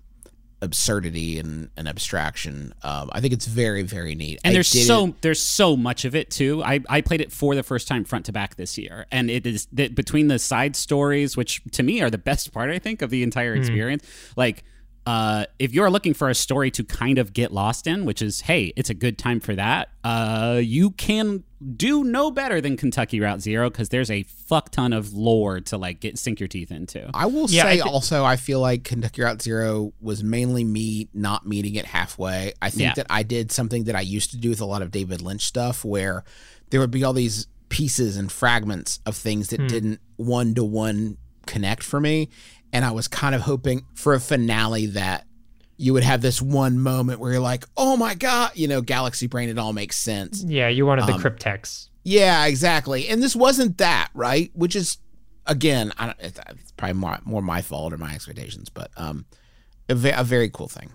[0.63, 2.73] absurdity and, and abstraction.
[2.83, 4.41] Um, I think it's very very neat.
[4.45, 6.63] And I there's so it- there's so much of it too.
[6.63, 9.47] I, I played it for the first time front to back this year, and it
[9.47, 13.03] is that between the side stories, which to me are the best part, I think,
[13.03, 14.05] of the entire experience.
[14.37, 14.65] Like,
[15.07, 18.43] uh, if you're looking for a story to kind of get lost in, which is
[18.43, 19.89] hey, it's a good time for that.
[20.05, 21.43] Uh, you can
[21.77, 25.77] do no better than Kentucky Route Zero because there's a fuck ton of lore to
[25.77, 27.11] like get sink your teeth into.
[27.15, 31.09] I will Yeah, I say also, I feel like Kentucky Route Zero was mainly me
[31.15, 32.53] not meeting it halfway.
[32.61, 32.95] I think Yeah.
[32.95, 35.45] that I did something that I used to do with a lot of David Lynch
[35.45, 36.25] stuff where
[36.71, 41.17] there would be all these pieces and fragments of things that didn't one to one
[41.47, 42.29] connect for me.
[42.73, 45.27] And I was kind of hoping for a finale that
[45.77, 49.27] you would have this one moment where you're like, oh my God, you know, Galaxy
[49.27, 50.43] Brain, it all makes sense.
[50.43, 51.89] Yeah, you wanted Um, the cryptex.
[52.05, 53.09] Yeah, exactly.
[53.09, 54.51] And this wasn't that, right?
[54.55, 54.99] Which is,
[55.47, 59.25] again, I don't, it's it's probably more, more my fault or my expectations, but um,
[59.89, 60.91] a, ve- a very cool thing.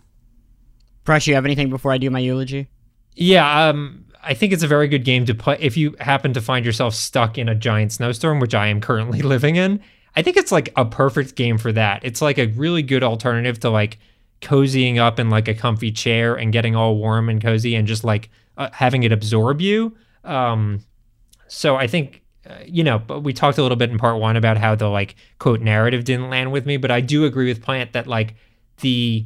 [1.04, 2.68] Brush, you have anything before I do my eulogy?
[3.16, 6.42] Yeah, um, I think it's a very good game to play if you happen to
[6.42, 9.82] find yourself stuck in a giant snowstorm, which I am currently living in.
[10.18, 12.04] I think it's like a perfect game for that.
[12.04, 14.00] It's like a really good alternative to like
[14.42, 18.04] cozying up in like a comfy chair and getting all warm and cozy and just
[18.04, 19.96] like uh, having it absorb you.
[20.24, 20.80] Um,
[21.48, 24.38] so I think uh, you know, but we talked a little bit in part one
[24.38, 27.62] about how the like quote narrative didn't land with me, but I do agree with
[27.62, 28.34] Plante that like
[28.78, 29.24] the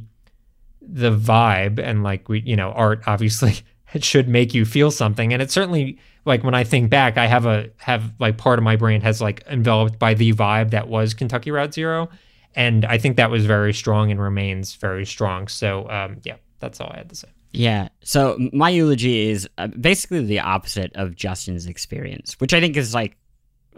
[0.82, 3.62] the vibe and like we you know art obviously
[3.94, 5.32] it should make you feel something.
[5.32, 8.62] And it certainly like when i think back i have a have like part of
[8.62, 12.08] my brain has like enveloped by the vibe that was kentucky route zero.
[12.54, 15.48] And i think that was very strong and remains very strong.
[15.48, 17.28] So um yeah that's all i had to say.
[17.52, 17.88] Yeah.
[18.02, 22.94] So my eulogy is uh, basically the opposite of Justin's experience, which I think is
[22.94, 23.18] like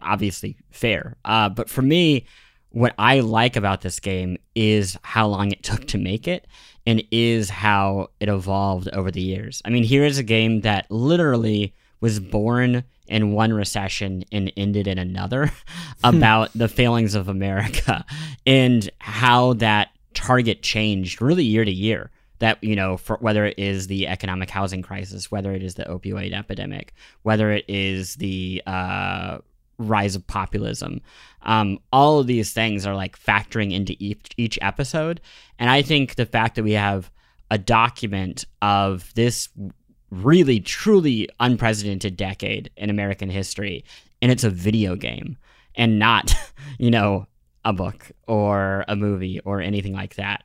[0.00, 1.16] obviously fair.
[1.24, 2.26] Uh, but for me,
[2.70, 6.46] what I like about this game is how long it took to make it
[6.86, 9.62] and is how it evolved over the years.
[9.64, 14.86] I mean, here is a game that literally was born in one recession and ended
[14.86, 15.50] in another
[16.04, 18.04] about the failings of America
[18.46, 23.58] and how that target changed really year to year that you know for whether it
[23.58, 28.62] is the economic housing crisis whether it is the opioid epidemic whether it is the
[28.66, 29.38] uh,
[29.78, 31.00] rise of populism
[31.42, 35.20] um, all of these things are like factoring into each, each episode
[35.58, 37.10] and i think the fact that we have
[37.50, 39.48] a document of this
[40.10, 43.84] really truly unprecedented decade in american history
[44.22, 45.36] and it's a video game
[45.74, 46.34] and not
[46.78, 47.26] you know
[47.64, 50.44] a book or a movie or anything like that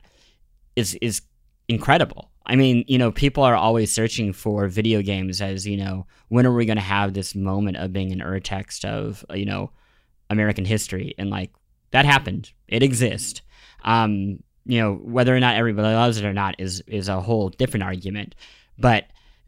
[0.76, 1.22] is is
[1.68, 2.29] incredible.
[2.46, 6.46] I mean, you know, people are always searching for video games as, you know, when
[6.46, 9.70] are we going to have this moment of being an urtext of, uh, you know,
[10.30, 11.14] American history?
[11.18, 11.52] And like,
[11.92, 12.52] That happened.
[12.68, 13.42] It exists.
[13.84, 17.48] Um, you know, whether or not everybody loves it or not is is a whole
[17.48, 18.34] different argument.
[18.78, 19.04] But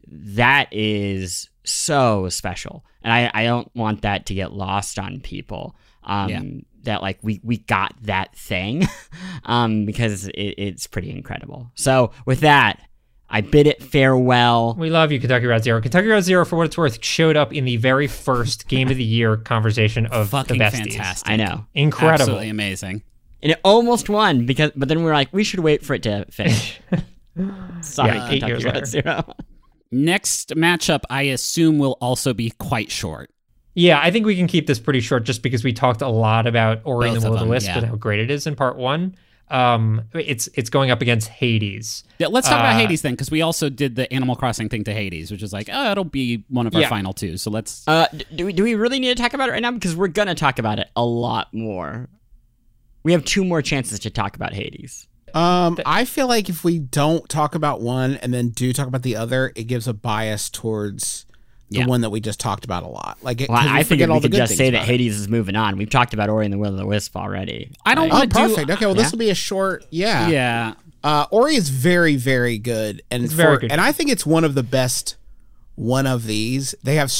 [0.07, 5.75] that is so special, and I I don't want that to get lost on people.
[6.03, 6.41] Um, Yeah.
[6.83, 8.87] That like we we got that thing,
[9.45, 11.71] um, because it, it's pretty incredible.
[11.75, 12.81] So with that,
[13.29, 14.75] I bid it farewell.
[14.77, 15.81] We love you, Kentucky Route Zero.
[15.81, 18.97] Kentucky Route Zero, for what it's worth, showed up in the very first Game of
[18.97, 20.93] the Year conversation of Fucking the besties.
[20.93, 21.29] fantastic.
[21.29, 21.65] I know.
[21.73, 22.13] Incredible.
[22.21, 23.01] Absolutely amazing.
[23.41, 26.03] and it almost won because but then we were like we should wait for it
[26.03, 26.79] to finish
[27.81, 28.87] sorry Yeah, Kentucky years Route.
[28.87, 29.33] Zero.
[29.91, 33.29] Next matchup, I assume, will also be quite short.
[33.75, 36.45] Yeah, I think we can keep this pretty short just because we talked a lot
[36.47, 37.77] about Ori and the of Will of the them, Wisp yeah.
[37.79, 39.15] and how great it is in part one.
[39.49, 42.03] Um, it's it's going up against Hades.
[42.17, 44.83] Yeah, let's talk about Uh, Hades then, because we also did the Animal Crossing thing
[44.85, 46.89] to Hades, which is like, oh, it'll be one of our Yeah.
[46.89, 47.37] final two.
[47.37, 47.87] So let's.
[47.87, 49.71] Uh, do we do we really need to talk about it right now?
[49.71, 52.09] Because we're gonna talk about it a lot more.
[53.03, 55.07] We have two more chances to talk about Hades.
[55.33, 59.01] Um, I feel like if we don't talk about one and then do talk about
[59.01, 61.25] the other, it gives a bias towards
[61.73, 61.85] the Yeah.
[61.87, 63.17] one that we just talked about a lot.
[63.21, 64.57] Like, it, Well, 'cause we I forget figured all we the could good just things
[64.57, 64.85] say that.
[64.85, 65.77] Hades is moving on.
[65.77, 67.71] We've talked about Ori and the Will of the Wisp already.
[67.85, 68.47] I don't Oh, want to do.
[68.49, 68.69] perfect.
[68.71, 69.85] Okay, well, this will be a short.
[69.89, 70.27] Yeah.
[70.29, 70.73] Yeah.
[71.03, 73.71] Uh, Ori is very, very good, and It's for, very good.
[73.73, 75.17] and I think it's one of the best.
[75.75, 77.11] One of these, they have.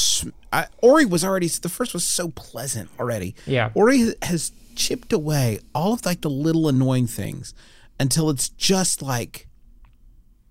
[0.54, 3.34] I, Ori was already the first was so pleasant already.
[3.48, 3.72] Yeah.
[3.74, 7.54] Ori has chipped away all of like the little annoying things
[8.00, 9.48] until it's just like.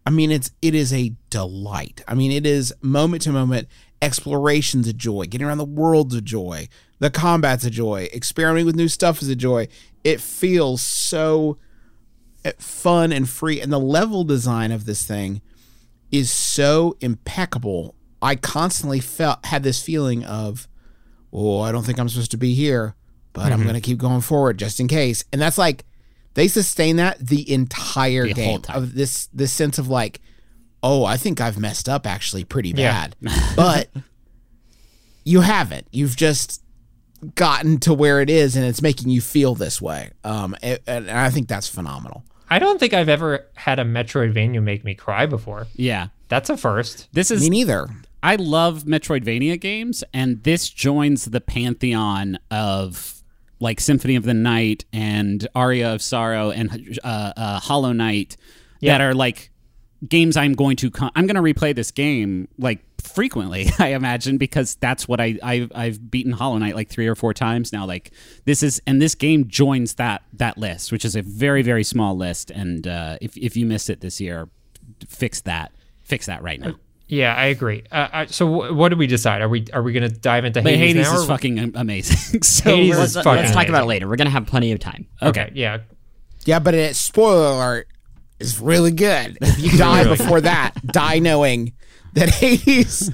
[0.04, 2.02] I mean, it's it is a delight.
[2.08, 3.68] I mean, it is moment to moment
[4.02, 5.24] exploration's a joy.
[5.26, 6.68] Getting around the world's a joy.
[6.98, 8.08] The combat's a joy.
[8.12, 9.68] Experimenting with new stuff is a joy.
[10.04, 11.58] It feels so
[12.44, 15.40] uh, fun and free and the level design of this thing
[16.10, 20.66] is so impeccable i constantly felt had this feeling of
[21.32, 22.96] oh i don't think i'm supposed to be here
[23.32, 25.84] but i'm going to keep going forward just in case and that's like
[26.34, 30.20] they sustain that the entire The game of this this sense of like
[30.82, 33.08] oh i think i've messed up actually pretty Yeah.
[33.22, 33.88] bad but
[35.24, 36.62] you haven't you've just
[37.34, 41.10] gotten to where it is and it's making you feel this way um and, and
[41.10, 45.24] i think that's phenomenal I don't think I've ever had a Metroidvania make me cry
[45.24, 45.68] before.
[45.74, 46.08] Yeah.
[46.28, 47.08] That's a first.
[47.10, 47.88] This is me neither
[48.22, 53.22] I love Metroidvania games, and this joins the pantheon of
[53.58, 58.36] like Symphony of the Night and Aria of Sorrow and uh, uh, Hollow Knight
[58.80, 58.98] Yeah.
[58.98, 59.50] that are like
[60.08, 64.38] games I'm going to con- I'm going to replay this game like frequently I imagine
[64.38, 67.86] because that's what I I've, I've beaten Hollow Knight like three or four times now
[67.86, 68.10] like
[68.44, 72.16] this is and this game joins that that list which is a very very small
[72.16, 74.48] list and uh, if if you missed it this year
[75.08, 76.74] fix that fix that right now
[77.08, 77.84] Yeah, I agree.
[77.92, 79.42] Uh, I, so wh- what do we decide?
[79.42, 81.14] Are we are we going to dive into But Hades, Hades now?
[81.16, 82.42] is or- fucking amazing.
[82.42, 84.08] so Hades we're- is Let's, fucking let's talk about it later.
[84.08, 85.06] We're gonna have plenty of time.
[85.20, 85.78] Okay, yeah.
[86.46, 87.88] Yeah, but it, spoiler alert
[88.42, 89.38] is really good.
[89.40, 91.72] If you die before that, die knowing
[92.14, 93.10] that Hades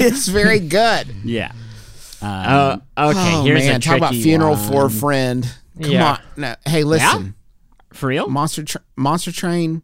[0.00, 1.08] is very good.
[1.24, 1.52] yeah.
[2.22, 4.68] Uh, okay, oh here's man, a talk about funeral one.
[4.70, 5.44] for a friend.
[5.80, 6.12] Come Yeah.
[6.12, 7.34] on, no, hey, listen,
[7.92, 8.28] For real?
[8.28, 9.82] monster Tr- monster train,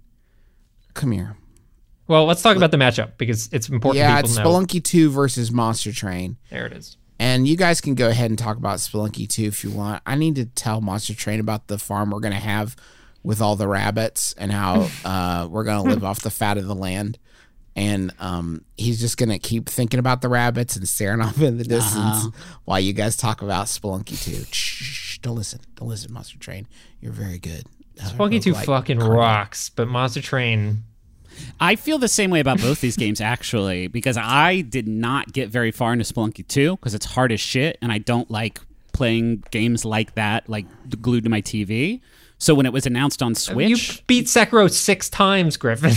[0.95, 1.37] come here.
[2.09, 4.45] Well, let's talk about the matchup because it's important Yeah, people it's know.
[4.45, 6.37] Spelunky two versus Monster Train.
[6.51, 6.97] There it is.
[7.19, 10.03] And you guys can go ahead and talk about Spelunky 2 if you want.
[10.05, 12.75] I need to tell Monster Train about the farm we're going to have
[13.23, 16.67] with all the rabbits and how uh, we're going to live off the fat of
[16.67, 17.19] the land.
[17.75, 21.57] And um, he's just going to keep thinking about the rabbits and staring off in
[21.57, 22.27] the distance
[22.67, 24.45] while you guys talk about Spelunky 2.
[24.53, 25.61] Shh, don't listen.
[25.77, 26.67] Don't listen, Monster Train.
[27.01, 27.65] You're very good.
[28.03, 29.17] Uh, Funky 2 roguelike fucking carnage.
[29.17, 30.85] rocks, but Monster Train.
[31.61, 35.49] I feel the same way about both these games actually because I did not get
[35.49, 38.61] very far into Spelunky 2 because it's hard as shit and I don't like
[38.93, 40.67] playing games like that like
[41.01, 42.01] glued to my TV.
[42.43, 45.93] So when it was announced on Switch, You beat Sekiro six times, Griffin.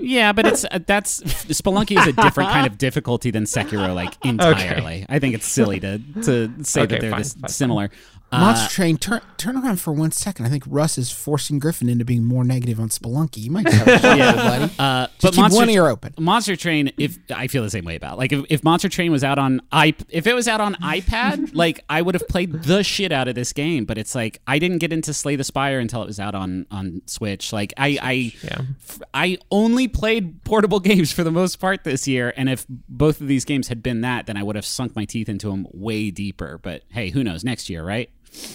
[0.00, 4.12] yeah, but it's uh, that's Spelunky is a different kind of difficulty than Sekiro like
[4.24, 5.06] entirely.
[5.08, 7.90] I think it's silly to to say Okay, that they're fine, this fine, similar.
[8.32, 10.44] Monster Train, turn turn around for one second.
[10.44, 13.36] I think Russ is forcing Griffin into being more negative on Spelunky.
[13.38, 14.72] You might have a shot, buddy.
[14.76, 16.14] Uh, Just but keep Monster, one ear open.
[16.18, 19.22] Monster Train, if I feel the same way about, like if, if Monster Train was
[19.22, 22.82] out on i, if it was out on iPad, like I would have played the
[22.82, 23.84] shit out of this game.
[23.84, 26.66] But it's like I didn't get into Slay the Spire until it was out on
[26.72, 27.52] on Switch.
[27.52, 28.62] Like I I Yeah.
[28.88, 33.20] f- I only played portable games for the most part this year, and if both
[33.20, 35.68] of these games had been that, then I would have sunk my teeth into them
[35.72, 36.58] way deeper.
[36.60, 37.44] But hey, who knows?
[37.44, 38.10] Next year, right?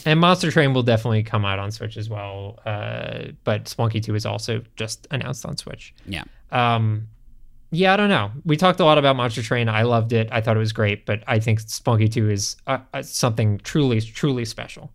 [0.05, 2.59] And Monster Train will definitely come out on Switch as well.
[2.65, 5.93] Uh, but Spunky 2 is also just announced on Switch.
[6.05, 6.23] Yeah.
[6.51, 7.07] Um,
[7.71, 8.31] yeah, I don't know.
[8.45, 9.69] We talked a lot about Monster Train.
[9.69, 10.27] I loved it.
[10.31, 14.01] I thought it was great, but I think Spunky 2 is uh, uh, something truly,
[14.01, 14.91] truly special.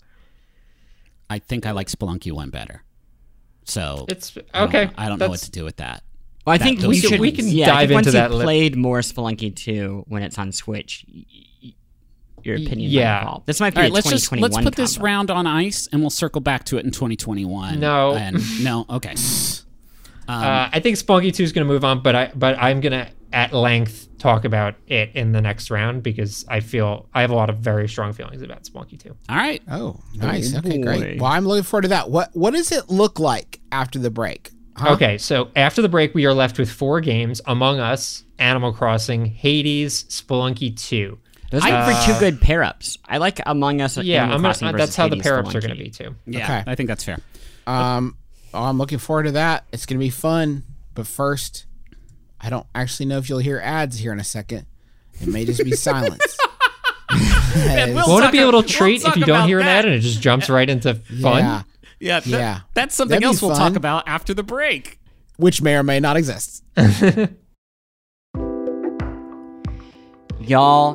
[1.31, 2.83] I think I like Spelunky one better.
[3.65, 4.85] So It's I don't okay.
[4.87, 6.03] know- I don't know what to do with that.
[6.47, 7.21] Well, I That- think we two should.
[7.21, 10.05] we can yeah, I dive think into once that you li- played more Spelunky 2
[10.09, 11.07] when it's on Switch.
[11.13, 11.25] y-
[11.63, 11.73] y-
[12.45, 13.15] Your opinion yeah.
[13.15, 13.47] might evolve.
[13.47, 15.05] This might be All right, a let's just let's put this combo.
[15.05, 17.81] round on ice, and we'll circle back to it in 2021.
[17.81, 18.15] No.
[18.15, 19.15] and no, okay.
[20.27, 22.93] Uh, I think Spelunky 2 is going to move on, but I but I'm going
[22.93, 27.31] to at length talk about it in the next round because I feel I have
[27.31, 29.15] a lot of very strong feelings about Spelunky 2.
[29.29, 29.63] All right.
[29.71, 30.55] Oh, nice.
[30.55, 31.21] Oh, okay, great.
[31.21, 32.11] Well, I'm looking forward to that.
[32.11, 34.51] What What does it look like after the break?
[34.77, 34.95] Huh?
[34.95, 39.27] Okay, so after the break, we are left with four games: Among Us, Animal Crossing,
[39.27, 41.19] Hades, Spelunky 2.
[41.55, 42.99] Those make for two good pair ups.
[43.09, 43.97] I like Among Us.
[43.99, 45.91] Yeah, Animal I'm gonna, uh, that's how the Hades pair ups are going to be
[45.91, 46.15] too.
[46.27, 46.65] Yeah, Okay.
[46.67, 47.19] I think that's fair.
[47.67, 48.17] Um,
[48.53, 49.65] oh, I'm looking forward to that.
[49.73, 50.65] It's going to be fun.
[50.95, 51.67] But first,
[52.41, 54.67] I don't actually know if you'll hear ads here in a second.
[55.21, 56.37] It may just be silence.
[57.11, 59.67] we'll Won't it be a a- little we'll treat if you don't about hear an
[59.67, 61.39] ad and it just jumps right into fun?
[61.45, 61.63] Yeah,
[62.01, 62.61] Yeah, that- Yeah.
[62.75, 63.59] That's something That'd else we'll fun.
[63.61, 64.99] talk about after the break.
[65.37, 66.63] which may or may not exist.
[70.41, 70.95] Y'all,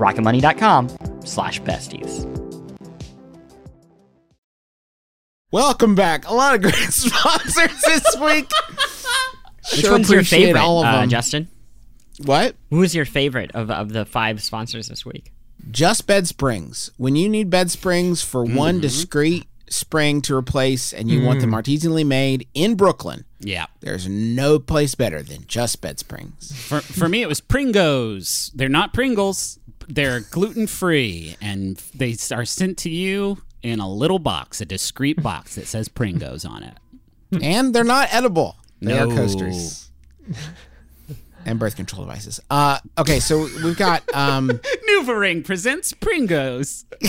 [0.00, 0.88] rocketmoney.com
[1.24, 2.26] slash besties.
[5.52, 6.28] Welcome back.
[6.28, 8.50] A lot of great sponsors this week.
[9.72, 11.06] Which Sure one's your favorite, all of uh.
[11.06, 11.48] Justin?
[12.24, 12.56] What?
[12.70, 15.32] Who is your favorite of, of the five sponsors this week?
[15.70, 16.90] Just bed springs.
[16.96, 18.56] When you need bed springs for Mm-hmm.
[18.56, 21.62] one discrete spring to replace and you want them Mm.
[21.62, 23.66] artisanally made in Brooklyn, Yeah.
[23.80, 26.52] there's no place better than Just Bed Springs.
[26.68, 28.50] For for me, it was Pringles.
[28.54, 29.59] They're not Pringles.
[29.90, 35.22] They're gluten free, and they are sent to you in a little box, a discreet
[35.22, 36.74] box that says Pringos on it.
[37.42, 38.56] and they're not edible.
[38.80, 39.14] They are No.
[39.16, 39.90] coasters.
[41.44, 42.40] and birth control devices.
[42.50, 44.48] Uh, okay, so we've got um,
[44.90, 46.84] Noovering presents Pringles.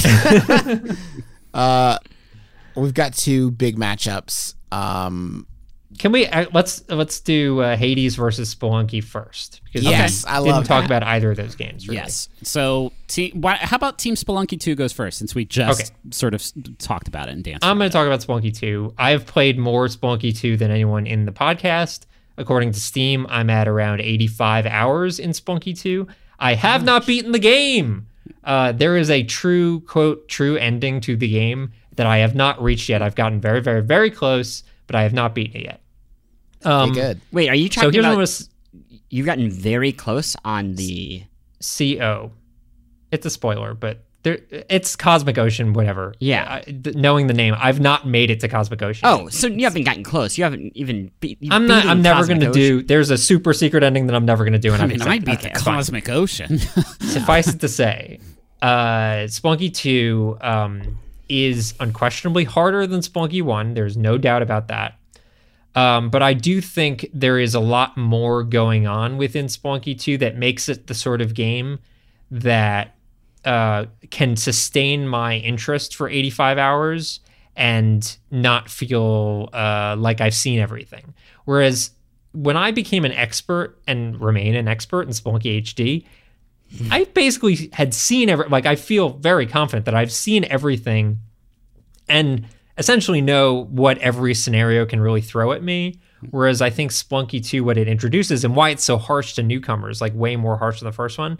[2.75, 4.55] we've got two big matchups.
[4.71, 5.45] Um,
[6.01, 10.37] Can we uh, let's let's do uh, Hades versus Spelunky first because Yes, we I
[10.39, 10.85] didn't love talk that.
[10.87, 11.87] about either of those games.
[11.87, 11.97] Really.
[11.99, 12.27] Yes.
[12.41, 12.91] So,
[13.33, 15.89] why, how about Team Spelunky 2 goes first since we just Okay.
[16.09, 16.43] sort of
[16.79, 17.63] talked about it and danced?
[17.63, 18.95] I'm going to talk about Spelunky 2.
[18.97, 22.07] I have played more Spelunky 2 than anyone in the podcast.
[22.35, 26.07] According to Steam, I'm at around 85 hours in Spelunky 2.
[26.39, 28.07] I have not beaten the game.
[28.43, 32.59] Uh, there is a true, quote, true ending to the game that I have not
[32.59, 33.03] reached yet.
[33.03, 35.80] I've gotten very, very, very close, but I have not beaten it yet.
[36.63, 37.21] Um, pretty good.
[37.31, 38.49] Wait, are you So talking here's what about was
[39.09, 41.23] you've gotten very close on the
[41.61, 42.31] CO.
[43.11, 46.13] It's a spoiler, but there, it's Cosmic Ocean, whatever.
[46.19, 46.45] Yeah.
[46.47, 49.07] I, th- knowing the name, I've not made it to Cosmic Ocean.
[49.07, 50.37] Oh, so you haven't gotten close.
[50.37, 51.39] You haven't even beat.
[51.41, 51.85] you've I'm not.
[51.85, 52.83] I'm never going to do.
[52.83, 55.01] There's a super secret ending that I'm never going to do, and I I'm mean,
[55.01, 55.75] I beat okay, the fine.
[55.75, 56.59] Cosmic Ocean.
[56.99, 58.19] Suffice it to say,
[58.61, 63.73] uh, Spelunky 2 um, is unquestionably harder than Spelunky 1.
[63.73, 64.99] There's no doubt about that.
[65.75, 70.17] Um, but I do think there is a lot more going on within Spelunky 2
[70.17, 71.79] that makes it the sort of game
[72.29, 72.95] that
[73.45, 77.19] uh, can sustain my interest for 85 hours
[77.55, 81.13] and not feel uh, like I've seen everything.
[81.45, 81.91] Whereas
[82.33, 86.05] when I became an expert and remain an expert in Spelunky HD,
[86.89, 91.19] I basically had seen every like I feel very confident that I've seen everything
[92.07, 92.47] and
[92.77, 95.99] essentially know what every scenario can really throw at me.
[96.29, 100.01] Whereas I think Spelunky 2, what it introduces and why it's so harsh to newcomers,
[100.01, 101.39] like way more harsh than the first one,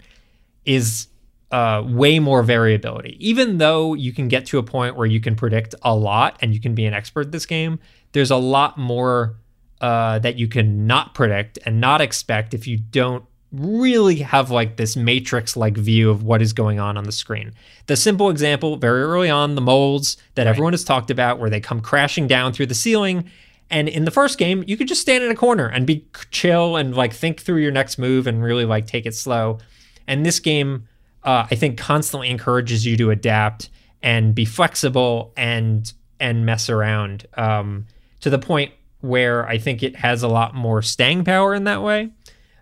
[0.64, 1.06] is
[1.52, 3.16] uh, way more variability.
[3.20, 6.52] Even though you can get to a point where you can predict a lot and
[6.54, 7.78] you can be an expert this game,
[8.12, 9.36] there's a lot more
[9.80, 14.76] uh, that you can not predict and not expect if you don't really have like
[14.76, 17.52] this matrix like view of what is going on on the screen.
[17.86, 21.60] The simple example very early on, the molds that everyone has talked about, where they
[21.60, 23.30] come crashing down through the ceiling.
[23.70, 26.76] And in the first game, you could just stand in a corner and be chill
[26.76, 29.58] and like think through your next move and really like take it slow.
[30.06, 30.88] And this game,
[31.22, 33.70] uh, I think, constantly encourages you to adapt
[34.02, 37.86] and be flexible and and mess around um,
[38.20, 41.82] to the point where I think it has a lot more staying power in that
[41.82, 42.10] way.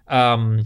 [0.09, 0.65] Um,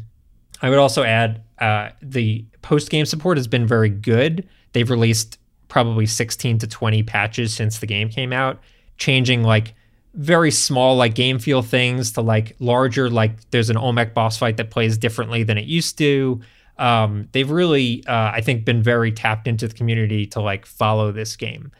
[0.62, 4.48] I would also add uh, the post game support has been very good.
[4.72, 5.38] They've released
[5.68, 8.60] probably 16 to 20 patches since the game came out,
[8.96, 9.74] changing like
[10.14, 14.56] very small like game feel things to like larger like there's an Olmec boss fight
[14.58, 16.40] that plays differently than it used to.
[16.78, 21.12] Um, they've really uh, I think been very tapped into the community to like follow
[21.12, 21.72] this game.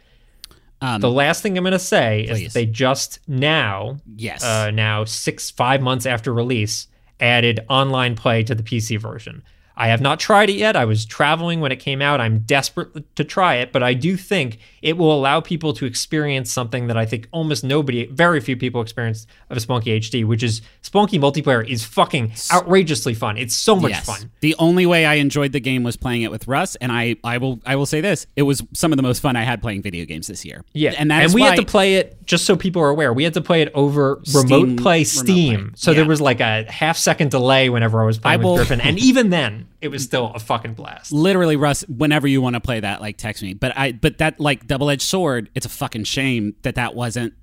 [0.81, 2.49] Um, The last thing I'm going to say Please.
[2.49, 4.45] is they just now yes.
[4.45, 6.89] uh, now six five months after release
[7.21, 9.43] added online play to the PC version.
[9.77, 10.77] I have not tried it yet.
[10.77, 12.21] I was traveling when it came out.
[12.21, 16.53] I'm desperate to try it, but I do think it will allow people to experience
[16.53, 20.61] something that I think almost nobody, very few people experience of Spelunky HD, which is
[20.83, 23.39] Spelunky multiplayer is fucking outrageously fun.
[23.39, 24.05] It's so much yes.
[24.05, 24.31] fun.
[24.41, 27.39] The only way I enjoyed the game was playing it with Russ, and I, I
[27.39, 29.81] will I will say this: it was some of the most fun I had playing
[29.81, 30.63] video games this year.
[30.75, 33.13] Yeah, and that's we had to play it just so people are aware.
[33.15, 35.73] We had to play it over Steam- remote play remote Steam, play.
[35.77, 35.97] so Yeah.
[35.97, 38.83] there was like a half second delay whenever I was playing I will- with Griffin,
[38.87, 41.13] and even then, it was still a fucking blast.
[41.13, 41.83] literally Russ.
[41.83, 43.55] Whenever you want to play that, like text me.
[43.55, 45.51] But I but that like double edged sword.
[45.55, 47.35] It's a fucking shame that that wasn't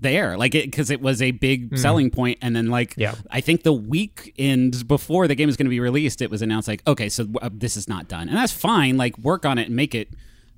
[0.00, 2.94] there like it because it was a big selling point and then like.
[2.96, 3.14] Yeah.
[3.30, 6.68] i think the weekend before the game is going to be released it was announced
[6.68, 9.68] like okay so uh, this is not done and that's fine like work on it
[9.68, 10.10] and make it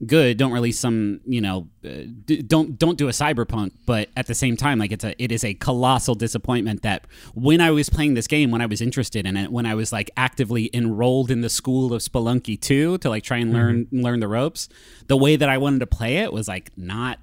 [0.05, 1.88] good don't release some you know uh,
[2.26, 5.32] d- don't don't do a cyberpunk but at the same time like it's a it
[5.32, 9.24] is a colossal disappointment that when i was playing this game when i was interested
[9.24, 13.09] in it when i was like actively enrolled in the school of spelunky 2 to
[13.09, 14.68] like try and learn learn the ropes
[15.07, 17.18] the way that i wanted to play it was like not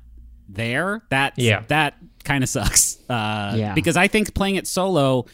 [0.49, 1.63] there that Yeah.
[1.67, 1.93] that
[2.23, 3.75] kind of sucks uh Yeah.
[3.75, 5.25] because i think playing it solo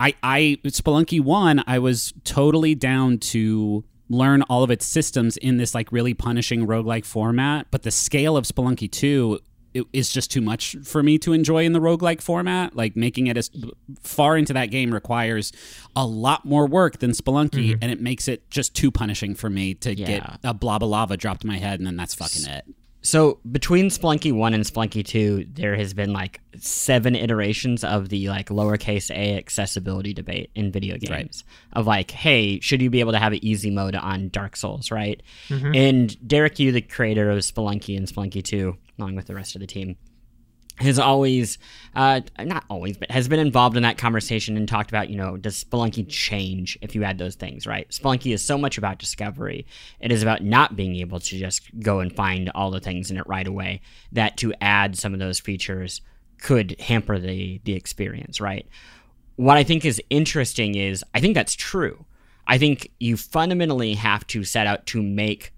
[0.00, 5.56] I, I Spelunky one, I was totally down to learn all of its systems in
[5.56, 9.40] this like really punishing roguelike format, but the scale of Spelunky two
[9.74, 12.76] it is just too much for me to enjoy in the roguelike format.
[12.76, 13.50] Like making it as
[14.02, 15.52] far into that game requires
[15.96, 17.78] a lot more work than Spelunky, mm-hmm.
[17.80, 21.16] and it makes it just too punishing for me to get a blob of lava
[21.16, 22.66] dropped in my head, and then that's fucking it.
[23.02, 28.28] So between Spelunky 1 and Spelunky 2, there has been like seven iterations of the
[28.28, 31.44] like lowercase a accessibility debate in video games.
[31.72, 34.90] Of like, hey, should you be able to have an easy mode on Dark Souls,
[34.90, 35.20] right?
[35.48, 35.74] Mm-hmm.
[35.74, 39.60] And Derek Yu, the creator of Spelunky and Spelunky 2, along with the rest of
[39.60, 39.96] the team,
[40.82, 41.58] has always,
[41.94, 45.36] uh, not always, but has been involved in that conversation and talked about, you know,
[45.36, 47.88] does Spelunky change if you add those things, right?
[47.90, 49.66] Spelunky is so much about discovery.
[50.00, 53.16] It is about not being able to just go and find all the things in
[53.16, 53.80] it right away.
[54.12, 56.00] That to add some of those features
[56.40, 58.66] could hamper the the experience, right?
[59.36, 62.04] What I think is interesting is I think that's true.
[62.46, 65.52] I think you fundamentally have to set out to make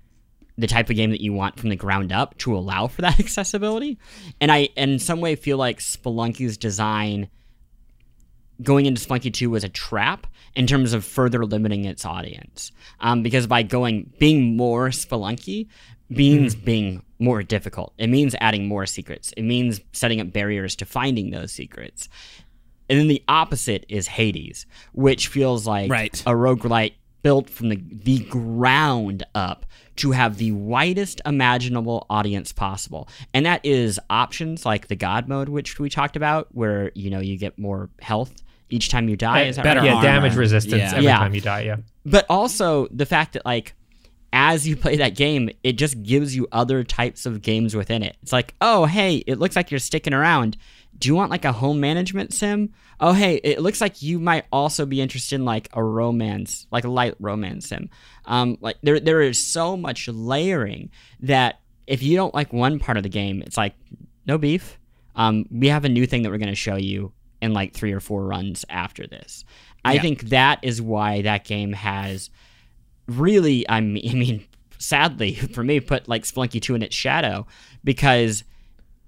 [0.57, 3.18] the type of game that you want from the ground up to allow for that
[3.20, 3.98] accessibility.
[4.40, 7.28] And I, in some way, feel like Spelunky's design
[8.62, 12.70] going into Spelunky 2 was a trap in terms of further limiting its audience.
[13.00, 15.66] Um, because by going, being more Spelunky
[16.09, 17.92] means being more difficult.
[17.98, 19.32] It means adding more secrets.
[19.36, 22.09] It means setting up barriers to finding those secrets.
[22.88, 26.20] And then the opposite is Hades, which feels like Right.
[26.26, 26.92] a roguelite
[27.25, 29.66] built from the, the ground up
[29.97, 33.09] to have the widest imaginable audience possible.
[33.33, 37.18] And that is options like the God mode, which we talked about, where you know
[37.20, 38.33] you get more health
[38.70, 39.43] each time you die.
[39.45, 39.87] Is that better right?
[39.87, 40.07] yeah, armor.
[40.07, 40.91] damage resistance Yeah.
[40.93, 41.18] every Yeah.
[41.18, 41.61] time you die.
[41.62, 41.77] Yeah.
[42.07, 43.75] but also the fact that like
[44.35, 48.16] as you play that game it just gives you other types of games within it.
[48.20, 50.59] It's like oh hey it looks like you're sticking around.
[50.99, 52.74] Do you want like a home management sim?
[53.01, 56.85] Oh hey it looks like you might also be interested in like a romance like
[56.85, 57.89] a light romance sim.
[58.26, 62.97] Um like there there is so much layering that if you don't like one part
[62.97, 63.76] of the game it's like
[64.26, 64.78] no beef.
[65.14, 67.93] Um we have a new thing that we're going to show you in like three
[67.93, 69.45] or four runs after this.
[69.85, 72.30] I think that is why that game has
[73.07, 74.44] really I mean, I mean
[74.78, 77.46] sadly for me put like Spelunky 2 in its shadow
[77.84, 78.44] because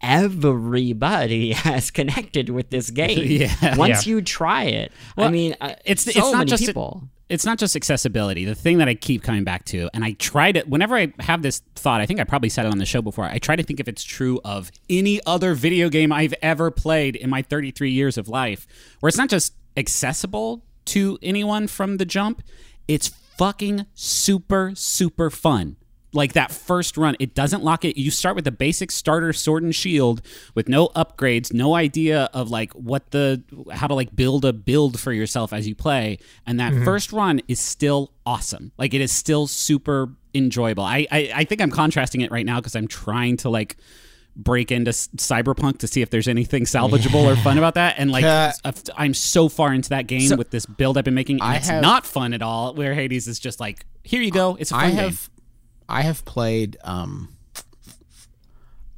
[0.01, 3.76] everybody has connected with this game Yeah.
[3.76, 4.11] once Yeah.
[4.16, 7.44] you try it i mean uh, it's- so it's not many just a- people it's
[7.44, 8.44] not just accessibility.
[8.44, 11.42] The thing that I keep coming back to, and I try to, whenever I have
[11.42, 13.24] this thought, I think I probably said it on the show before.
[13.24, 17.16] I try to think if it's true of any other video game I've ever played
[17.16, 18.68] in my 33 years of life,
[19.01, 22.44] where it's not just accessible to anyone from the jump,
[22.86, 25.76] it's fucking super, super fun.
[26.12, 27.99] Like that first run it doesn't lock it.
[27.99, 30.22] You start with the basic starter sword and shield
[30.55, 34.99] with no upgrades no idea of like what the how to like build a build
[34.99, 36.18] for yourself as you play.
[36.47, 36.84] And that mm-hmm.
[36.84, 38.72] first run is still awesome.
[38.78, 40.84] Like it is still super enjoyable.
[40.84, 43.76] I i, I think i'm contrasting it right now because i'm trying to like
[44.37, 47.32] break into cyberpunk to see if there's anything salvageable yeah.
[47.32, 48.53] or fun about that and like uh,
[48.95, 51.57] i'm so far into that game so with this build i've been making and I
[51.57, 54.70] it's have, not fun at all where hades is just like here you go it's
[54.70, 55.37] a fun I have, game
[55.89, 56.76] I have played.
[56.84, 57.37] Um,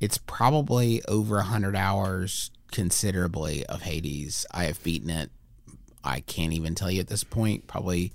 [0.00, 4.46] it's probably over a hundred hours, considerably of Hades.
[4.52, 5.30] I have beaten it.
[6.04, 7.66] I can't even tell you at this point.
[7.66, 8.12] Probably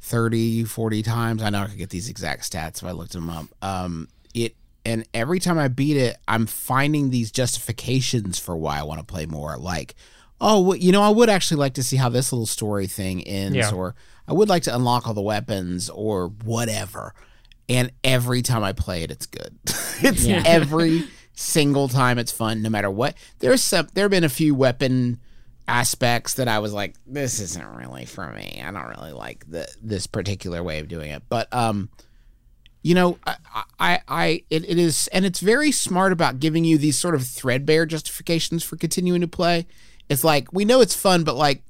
[0.00, 1.42] 30, 40 times.
[1.42, 3.46] I know I could get these exact stats if I looked them up.
[3.62, 8.82] Um, it and every time I beat it, I'm finding these justifications for why I
[8.82, 9.56] want to play more.
[9.56, 9.94] Like,
[10.40, 13.56] oh, you know, I would actually like to see how this little story thing ends,
[13.56, 13.72] yeah.
[13.72, 13.94] or
[14.28, 17.14] I would like to unlock all the weapons, or whatever
[17.68, 19.58] and every time I play it, it's good.
[20.02, 20.42] it's yeah.
[20.44, 21.04] every
[21.34, 23.16] single time it's fun, no matter what.
[23.38, 23.88] There's some.
[23.94, 25.20] There have been a few weapon
[25.66, 28.62] aspects that I was like, this isn't really for me.
[28.64, 31.22] I don't really like the this particular way of doing it.
[31.28, 31.88] But um,
[32.84, 33.36] you know, I,
[33.80, 37.26] I, I it, it is, and it's very smart about giving you these sort of
[37.26, 39.66] threadbare justifications for continuing to play.
[40.10, 41.62] It's like we know it's fun, but like,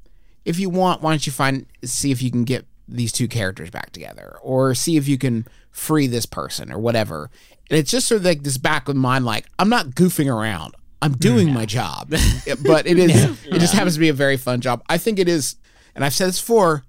[0.45, 3.71] if you want, why don't you find see if you can get these two characters
[3.71, 7.31] back together, or see if you can free this person or whatever.
[7.71, 10.75] And it's just sort of like this back of mind, like I'm not goofing around.
[11.01, 11.55] I'm doing yeah.
[11.55, 12.11] my job,
[12.65, 13.15] but it is.
[13.15, 13.55] Yeah.
[13.55, 14.83] It just happens to be a very fun job.
[14.89, 15.55] I think it is,
[15.95, 16.85] and I've said this before.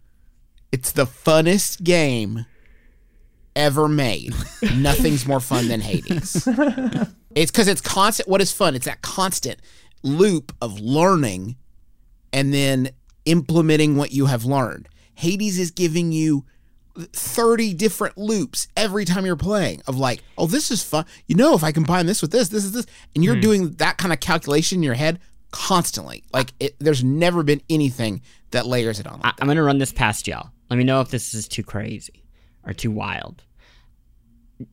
[0.72, 2.48] It's the funnest game
[3.56, 4.34] ever made.
[4.76, 6.48] Nothing's more fun than Hades.
[7.36, 8.28] it's because it's constant.
[8.28, 8.76] What is fun?
[8.76, 9.60] It's that constant
[10.04, 11.56] loop of learning
[12.34, 12.90] and then
[13.26, 14.88] implementing what you have learned.
[15.16, 16.46] Hades is giving you
[16.98, 21.06] 30 different loops every time you're playing of like, oh, this is fun.
[21.28, 22.86] You know, if I combine this with this, this is this.
[23.16, 23.42] And you're mm.
[23.42, 25.20] doing that kind of calculation in your head
[25.52, 26.24] constantly.
[26.34, 29.20] Like, it, there's never been anything that layers it on.
[29.22, 30.50] Like I, am going to run this past y'all.
[30.70, 32.25] Let me know if this is too crazy
[32.66, 33.44] or too wild.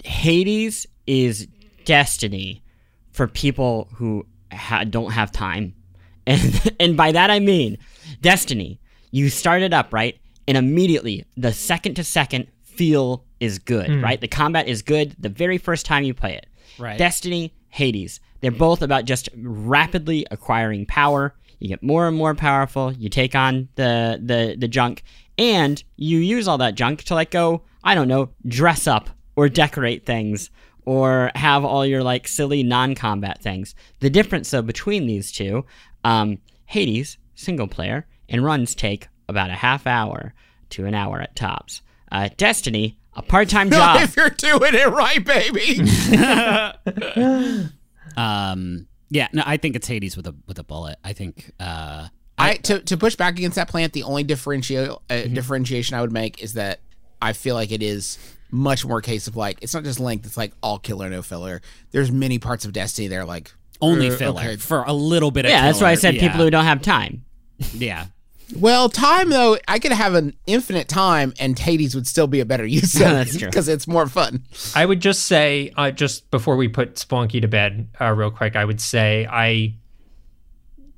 [0.05, 1.49] Hades is
[1.85, 2.63] destiny
[3.11, 5.75] for people who ha- don't have time.
[6.25, 7.79] And, and by that I mean,
[8.21, 8.79] destiny.
[9.11, 10.21] You start it up, right?
[10.49, 14.03] and immediately the second to second feel is good, mm.
[14.03, 14.21] right?
[14.21, 16.47] The combat is good the very first time you play it.
[16.79, 16.99] Right.
[16.99, 21.35] Destiny, Hades, they're both about just rapidly acquiring power.
[21.59, 22.93] You get more and more powerful.
[22.93, 25.05] You take on the the the junk,
[25.39, 29.49] and you use all that junk to like go, I don't know, dress up or
[29.49, 30.51] decorate things
[30.85, 33.75] or have all your like silly non-combat things.
[34.01, 35.65] The difference though between these two,
[36.05, 40.35] um, Hades single player and runs take about a half hour
[40.71, 41.83] to an hour at tops.
[42.11, 44.03] Uh, Destiny, a part-time job.
[44.03, 45.81] if you're doing it right, baby.
[48.17, 50.99] um, yeah, no, I think it's Hades with a with a bullet.
[51.05, 51.53] I think.
[51.61, 52.09] Uh,
[52.39, 55.35] I, I to to push back against that Plante, the only differentiate uh, mm-hmm.
[55.35, 56.81] differentiation I would make is that
[57.23, 58.19] I feel like it is
[58.51, 61.63] much more case of like it's not just length; it's like all killer, no filler.
[61.91, 64.57] There's many parts of Destiny that are like only uh, filler okay.
[64.57, 65.47] for a little bit.
[65.47, 66.29] Yeah, that's why I said yeah.
[66.29, 67.25] people who don't have time.
[67.73, 68.07] yeah,
[68.59, 72.45] well, time though, I could have an infinite time, and Hades would still be a
[72.45, 73.03] better use of
[73.35, 74.45] it because it's more fun.
[74.75, 78.57] I would just say, uh, just before we put Spelunky to bed, uh, real quick,
[78.57, 79.75] I would say I.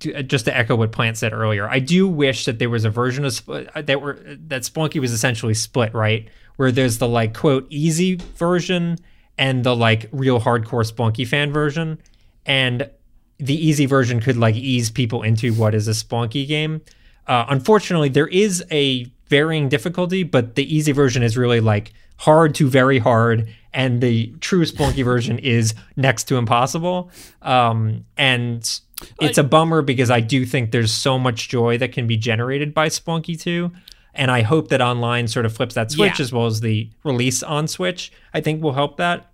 [0.06, 2.90] Uh, just to echo what Plante said earlier, I do wish that there was a
[2.90, 6.28] version of uh, that were that Spelunky was essentially split, right?
[6.56, 8.98] Where there's the like quote easy version
[9.38, 11.98] and the like real hardcore Spelunky fan version,
[12.46, 12.90] and
[13.38, 16.80] the easy version could like ease people into what is a Spelunky game
[17.26, 22.54] uh, unfortunately, there is a varying difficulty, but the easy version is really like hard
[22.56, 27.10] to very hard, and the true Spelunky version is next to impossible.
[27.42, 28.58] Um, and
[29.20, 32.72] it's a bummer because I do think there's so much joy that can be generated
[32.72, 33.70] by Spelunky 2.
[34.14, 36.22] And I hope that online sort of flips that switch yeah.
[36.22, 39.32] as well as the release on Switch, I think will help that.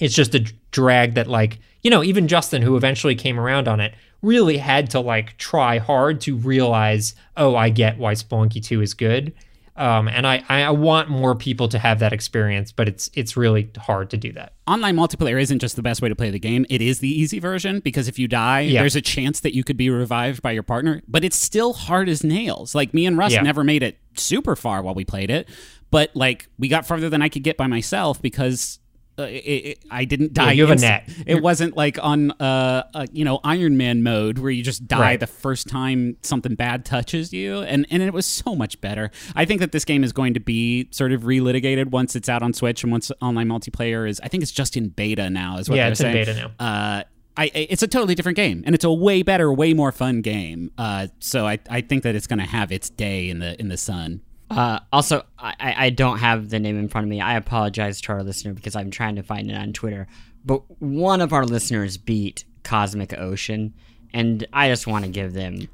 [0.00, 0.40] It's just a
[0.72, 4.90] drag that, like, you know, even Justin, who eventually came around on it, really had
[4.90, 9.32] to like try hard to realize, oh, I get why Spelunky 2 is good.
[9.80, 13.70] Um, and I, I want more people to have that experience, but it's it's really
[13.78, 14.52] hard to do that.
[14.66, 17.38] Online multiplayer isn't just the best way to play the game; it is the easy
[17.38, 18.80] version because if you die, Yeah.
[18.82, 21.00] there's a chance that you could be revived by your partner.
[21.08, 22.74] But it's still hard as nails.
[22.74, 23.40] Like me and Russ Yeah.
[23.40, 25.48] never made it super far while we played it,
[25.90, 28.78] but like we got farther than I could get by myself because.
[29.20, 30.52] Uh, it, it, I didn't die.
[30.52, 31.08] you have a net.
[31.26, 34.98] It wasn't like on, uh, uh, you know, Iron Man mode where you just die
[35.00, 35.20] Right.
[35.20, 39.10] the first time something bad touches you, and and it was so much better.
[39.34, 42.42] I think that this game is going to be sort of relitigated once it's out
[42.42, 44.20] on Switch and once online multiplayer is.
[44.22, 45.58] I think it's just in beta now.
[45.58, 46.24] Is what Yeah, they're it's in saying.
[46.26, 46.64] beta now.
[46.64, 47.02] Uh,
[47.36, 50.72] I- it's a totally different game, and it's a way better, way more fun game.
[50.76, 53.68] Uh, so I, I think that it's going to have its day in the in
[53.68, 54.20] the sun.
[54.50, 57.20] Uh, also, I, I don't have the name in front of me.
[57.20, 60.08] I apologize to our listener because I'm trying to find it on Twitter.
[60.44, 63.74] But one of our listeners beat Cosmic Ocean,
[64.12, 65.68] and I just want to give them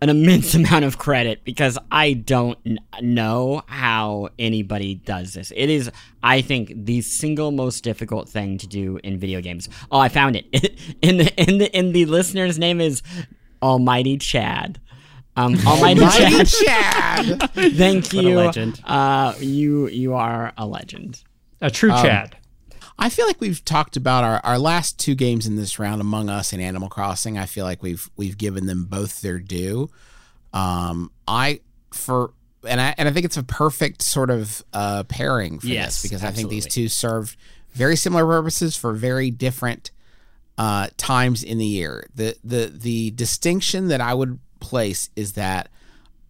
[0.00, 5.52] an immense amount of credit because I don't n- know how anybody does this.
[5.54, 5.90] It is,
[6.22, 9.68] I think, the single most difficult thing to do in video games.
[9.90, 10.46] Oh, I found it.
[11.02, 13.02] in the in the in the listener's name is
[13.62, 14.80] Almighty Chad.
[15.36, 16.46] Um, Almighty, Mighty Chad.
[16.46, 17.50] Chad.
[17.54, 18.36] Thank a you.
[18.36, 18.80] legend.
[18.84, 21.22] Uh, you you are a legend.
[21.60, 22.36] A true Chad.
[22.98, 26.28] I feel like we've talked about our, our last two games in this round, Among
[26.28, 27.38] Us and Animal Crossing.
[27.38, 29.90] I feel like we've we've given them both their due.
[30.52, 31.60] Um, I
[31.92, 32.32] for
[32.68, 36.10] and I and I think it's a perfect sort of uh, pairing for Yes, this
[36.10, 37.36] because I think these two serve
[37.72, 39.90] very similar purposes for very different
[40.58, 42.06] uh, times in the year.
[42.14, 45.68] The the the distinction that I would place is that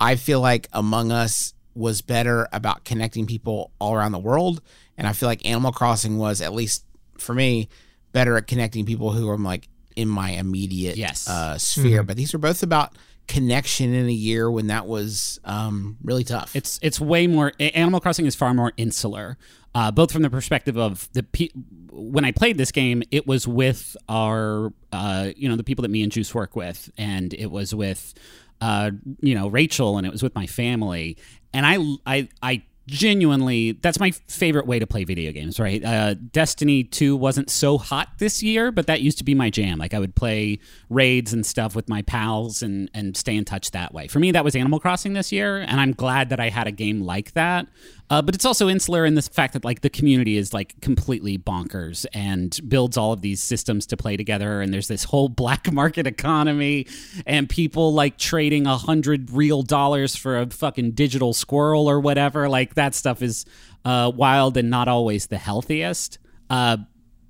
[0.01, 4.61] I feel like Among Us was better about connecting people all around the world,
[4.99, 6.85] and I feel like Animal Crossing was at least
[7.19, 7.69] for me
[8.13, 11.29] better at connecting people who are like in my immediate Yes.
[11.29, 12.03] uh, sphere.
[12.03, 12.95] But these are both about
[13.29, 16.55] connection in a year when that was um, really tough.
[16.57, 17.53] It's it's way more.
[17.61, 19.39] Animal Crossing is far more insular,
[19.75, 21.49] uh, both from the perspective of the pe-
[21.93, 25.91] when I played this game, it was with our uh, you know the people that
[25.91, 28.15] me and Juice work with, and it was with
[28.61, 28.91] uh,
[29.21, 31.17] you know Rachel, and it was with my family,
[31.53, 35.85] and I I I genuinely that's my favorite way to play video games right?
[35.85, 39.79] Uh destiny 2 wasn't so hot this year but that used to be my jam.
[39.79, 40.59] Like i would play
[40.91, 44.09] raids and stuff with my pals and and stay in touch that way.
[44.09, 46.73] For me that was animal crossing this year and i'm glad that i had a
[46.73, 47.69] game like that
[48.11, 51.39] uh, but it's also insular in the fact that like the community is like completely
[51.39, 54.61] bonkers and builds all of these systems to play together.
[54.61, 56.87] And there's this whole black market economy
[57.27, 62.49] and people like trading a hundred real dollars for a fucking digital squirrel or whatever.
[62.49, 63.47] Like that stuff is
[63.85, 66.19] uh, wild and not always the healthiest.
[66.51, 66.77] Uh,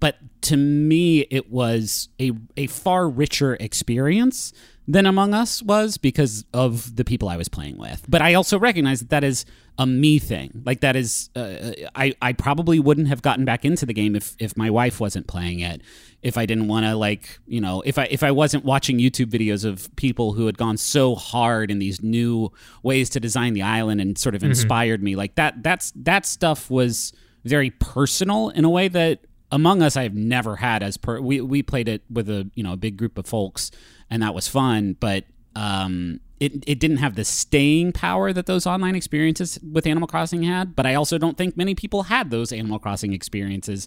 [0.01, 4.53] but to me it was a, a far richer experience
[4.89, 8.05] than among us was because of the people i was playing with.
[8.09, 9.47] But i also recognize that that is
[9.79, 10.63] a me thing.
[10.65, 14.37] Like that is uh, I, I probably wouldn't have gotten back into the game if,
[14.39, 15.81] if my wife wasn't playing it
[16.23, 19.27] if i didn't want to like you know if i if i wasn't watching youtube
[19.27, 22.49] videos of people who had gone so hard in these new
[22.85, 25.17] ways to design the island and sort of inspired me.
[25.17, 27.13] Like that that's that stuff was
[27.45, 29.21] very personal in a way that
[29.51, 32.73] among us I've never had as per we we played it with a you know
[32.73, 33.71] a big group of folks
[34.11, 35.25] and that was fun but
[35.57, 40.43] um it, it didn't have the staying power that those online experiences with Animal Crossing
[40.43, 43.87] had but I also don't think many people had those Animal Crossing experiences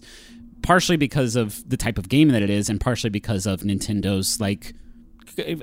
[0.62, 4.40] partially because of the type of game that it is and partially because of Nintendo's
[4.40, 4.74] like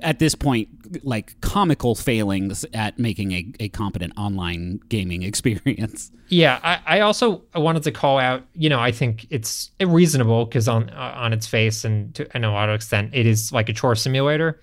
[0.04, 0.70] at this point
[1.04, 7.44] like comical failings at making a, a competent online gaming experience Yeah, I, I also
[7.54, 8.44] wanted to call out.
[8.54, 12.50] You know, I think it's reasonable because on on its face and to and a
[12.50, 14.60] lot of extent, it is like a chore simulator.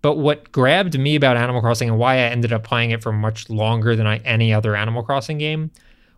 [0.00, 3.12] But what grabbed me about Animal Crossing and why I ended up playing it for
[3.12, 5.70] much longer than I, any other Animal Crossing game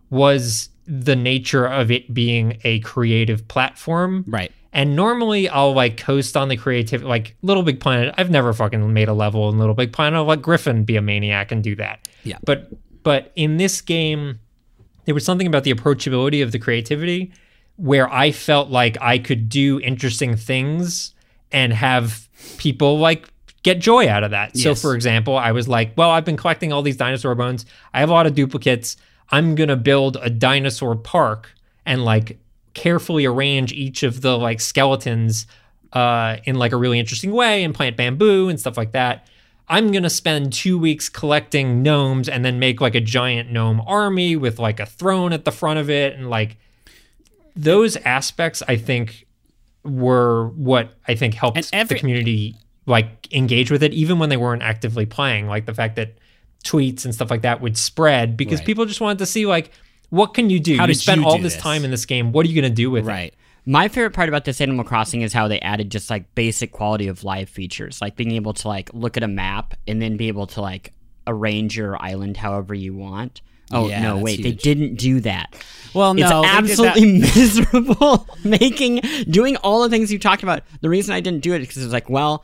[0.09, 4.23] was the nature of it being a creative platform.
[4.27, 8.13] right And normally I'll like coast on the creativity, like Little Big Planet.
[8.17, 10.17] I've never fucking made a level in Little Big Planet.
[10.17, 12.07] I'll let Griffin be a maniac and do that.
[12.23, 12.37] Yeah.
[12.45, 12.69] But
[13.03, 14.39] but in this game,
[15.05, 17.31] there was something about the approachability of the creativity
[17.77, 21.15] where I felt like I could do interesting things
[21.51, 23.30] and have people like
[23.63, 24.57] get joy out of that.
[24.57, 27.65] So for example, I was like, well, I've been collecting all these dinosaur bones.
[27.93, 28.97] I have a lot of duplicates.
[29.29, 31.51] I'm going to build a dinosaur park
[31.85, 32.39] and like
[32.73, 35.45] carefully arrange each of the like skeletons
[35.93, 39.27] uh, in like a really interesting way and plant bamboo and stuff like that.
[39.67, 44.35] I'm gonna spend two weeks collecting gnomes and then make like a giant gnome army
[44.35, 46.57] with like a throne at the front of it and like
[47.55, 49.27] those aspects I think
[49.85, 52.55] were what I think helped every- the community
[52.91, 55.47] like engage with it even when they weren't actively playing.
[55.47, 56.17] Like the fact that
[56.63, 58.65] tweets and stuff like that would spread because Right.
[58.67, 59.71] people just wanted to see like
[60.09, 60.77] what can you do?
[60.77, 61.61] How you spend all this this?
[61.63, 62.33] time in this game.
[62.33, 63.07] What are you going to do with it?
[63.07, 63.33] Right.
[63.65, 67.07] My favorite part about this Animal Crossing is how they added just like basic quality
[67.07, 70.27] of life features, like being able to like look at a map and then be
[70.27, 70.91] able to like
[71.27, 73.41] arrange your island however you want.
[73.71, 75.55] Oh Yeah, no, wait, they didn't do that.
[75.93, 76.57] Well, no, it's they did that-
[76.91, 78.97] absolutely miserable making
[79.29, 80.63] doing all the things you talked about.
[80.81, 82.43] The reason I didn't do it is because it's like, well,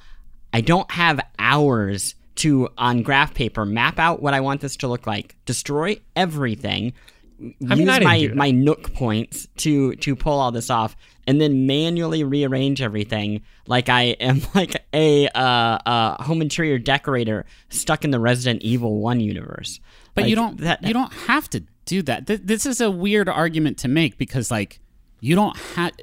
[0.54, 4.88] I don't have hours to on graph paper map out what I want this to
[4.88, 6.93] look like, destroy everything,
[7.39, 10.95] I mean, use my my nook points to to pull all this off,
[11.28, 15.39] and then manually rearrange everything like I am like a uh,
[15.86, 19.80] uh, home interior decorator stuck in the Resident Evil One universe.
[20.16, 22.26] But Like, you don't that you don't have to do that.
[22.26, 24.80] Th- this is a weird argument to make because like
[25.20, 25.93] you don't have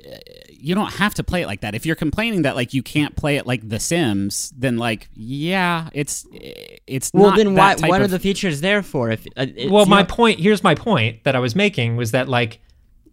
[0.64, 1.74] you don't have to play it like that.
[1.74, 5.90] If you're complaining that like you can't play it like The Sims, then like yeah,
[5.92, 6.26] it's
[6.86, 9.10] it's well not then why that type what are the features there for?
[9.10, 12.12] If uh, it's, Well, my know- point here's my point that I was making was
[12.12, 12.60] that like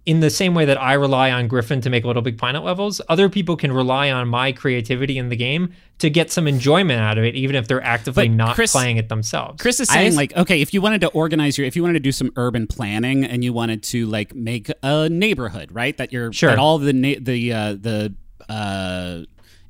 [0.05, 3.01] in the same way that I rely on Griffin to make Little Big Planet levels,
[3.07, 7.19] other people can rely on my creativity in the game to get some enjoyment out
[7.19, 9.61] of it, even if they're actively But not Chris- playing it themselves.
[9.61, 11.93] Chris is saying just- like, okay, if you wanted to organize your, if you wanted
[11.93, 15.95] to do some urban planning and you wanted to like make a neighborhood, right?
[15.97, 16.49] That you're Sure.
[16.49, 18.15] that all the na- the uh, the
[18.49, 19.19] uh,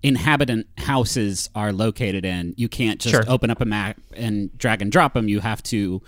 [0.04, 2.54] inhabitant houses are located in.
[2.58, 3.24] You can't just Sure.
[3.28, 5.28] open up a map and drag and drop them.
[5.28, 6.02] You have to,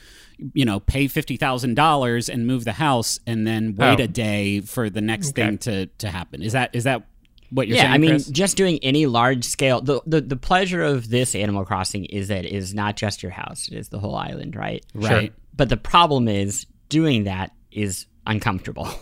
[0.54, 4.04] you know, pay fifty thousand dollars and move the house, and then wait Oh.
[4.04, 5.44] a day for the next Okay.
[5.48, 6.41] thing to to happen.
[6.41, 7.06] Is that is that
[7.52, 7.94] what you're yeah, saying?
[7.94, 8.28] I mean, Chris?
[8.28, 9.80] just doing any large scale.
[9.80, 13.32] The, the the pleasure of this Animal Crossing is that it is not just your
[13.32, 14.84] house; it is the whole island, right?
[14.96, 15.32] right.
[15.56, 18.89] But the problem is doing that is uncomfortable.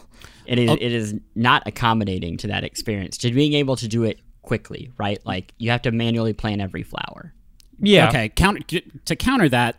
[0.47, 0.73] It is oh.
[0.73, 3.15] it is not accommodating to that experience.
[3.19, 5.19] To being able to do it quickly, right?
[5.25, 7.33] Like you have to manually plant every flower.
[7.79, 8.09] yeah.
[8.09, 9.77] Okay, counter to counter that,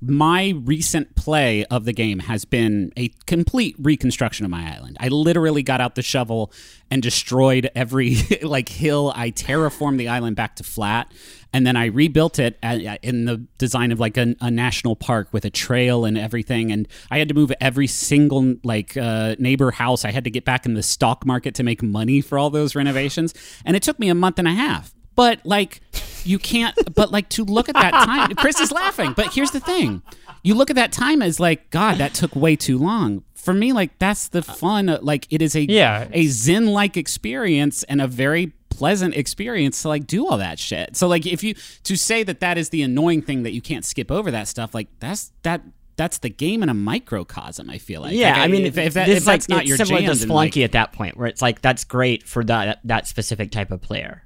[0.00, 4.96] my recent play of the game has been a complete reconstruction of my island.
[5.00, 6.52] I literally got out the shovel
[6.90, 9.12] and destroyed every like hill.
[9.14, 11.12] I terraformed the island back to flat,
[11.52, 15.28] and then I rebuilt it at, in the design of like a, a national park
[15.32, 16.70] with a trail and everything.
[16.70, 20.04] And I had to move every single like uh, neighbor house.
[20.04, 22.74] I had to get back in the stock market to make money for all those
[22.74, 23.34] renovations,
[23.64, 24.94] and it took me a month and a half.
[25.16, 25.80] But like,
[26.26, 26.74] you can't.
[26.94, 29.12] But like to look at that time, Chris is laughing.
[29.16, 30.02] But here's the thing:
[30.42, 33.22] you look at that time as like, God, that took way too long.
[33.34, 34.88] For me, like that's the fun.
[34.88, 36.08] uh, Like it is a Yeah.
[36.12, 40.96] a zen like experience and a very pleasant experience to like do all that shit.
[40.96, 41.54] So like if you
[41.84, 44.74] to say that that is the annoying thing that you can't skip over that stuff,
[44.74, 45.62] like that's that.
[45.98, 47.70] That's the game in a microcosm.
[47.70, 48.12] I feel like.
[48.14, 50.12] Yeah, Like, I mean, if, if, that, if that's like, not it's your similar jam,
[50.12, 53.06] to then, Spelunky like- at that point, where it's like that's great for that that
[53.06, 54.22] specific type of player.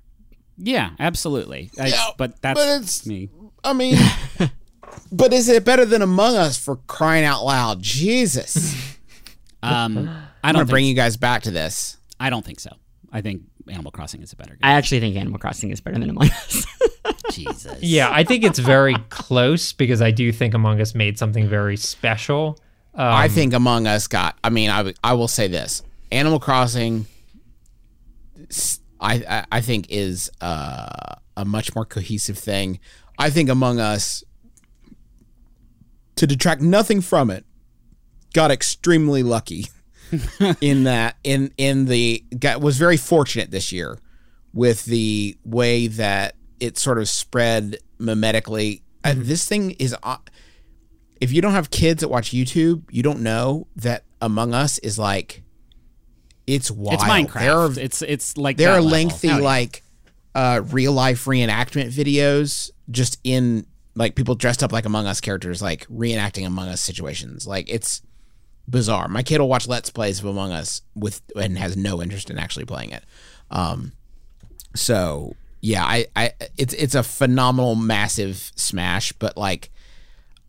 [0.62, 1.70] Yeah, absolutely.
[1.78, 3.28] I- Yeah, but that's but it's- me.
[3.64, 3.96] I mean,
[5.12, 7.82] but is it better than Among Us for crying out loud?
[7.82, 8.74] Jesus.
[9.62, 11.98] Um, I I'm don't going to bring you guys back to this.
[12.18, 12.70] I don't think so.
[13.12, 14.60] I think Animal Crossing is a better game.
[14.62, 16.64] I actually think Animal Crossing is better than Among Us.
[17.30, 17.76] Jesus.
[17.82, 21.76] Yeah, I think it's very close because I do think Among Us made something very
[21.76, 22.58] special.
[22.94, 24.38] Um, I think Among Us got.
[24.42, 27.04] I mean, I I will say this: Animal Crossing,
[28.48, 32.80] s- I I, I think is uh, a much more cohesive thing.
[33.18, 34.24] I think Among Us,
[36.16, 37.44] to detract nothing from it,
[38.32, 39.66] got extremely lucky
[40.60, 43.98] in that in in the got was very fortunate this year
[44.52, 48.82] with the way that it sort of spread mimetically.
[49.04, 49.94] Uh, this thing is.
[50.02, 50.16] Uh,
[51.20, 54.98] if you don't have kids that watch YouTube, you don't know that Among Us is
[54.98, 55.42] like
[56.46, 56.94] it's wild.
[56.94, 57.40] It's Minecraft.
[57.40, 59.38] There are, it's it's like there are lengthy yeah.
[59.38, 59.82] like
[60.34, 65.60] uh real life reenactment videos just in like people dressed up like Among Us characters
[65.60, 67.46] like reenacting Among Us situations.
[67.46, 68.02] Like it's
[68.68, 69.08] bizarre.
[69.08, 72.38] My kid will watch Let's Plays of Among Us with and has no interest in
[72.38, 73.04] actually playing it.
[73.50, 73.92] Um
[74.74, 79.70] so yeah, I, I it's it's a phenomenal massive smash, but like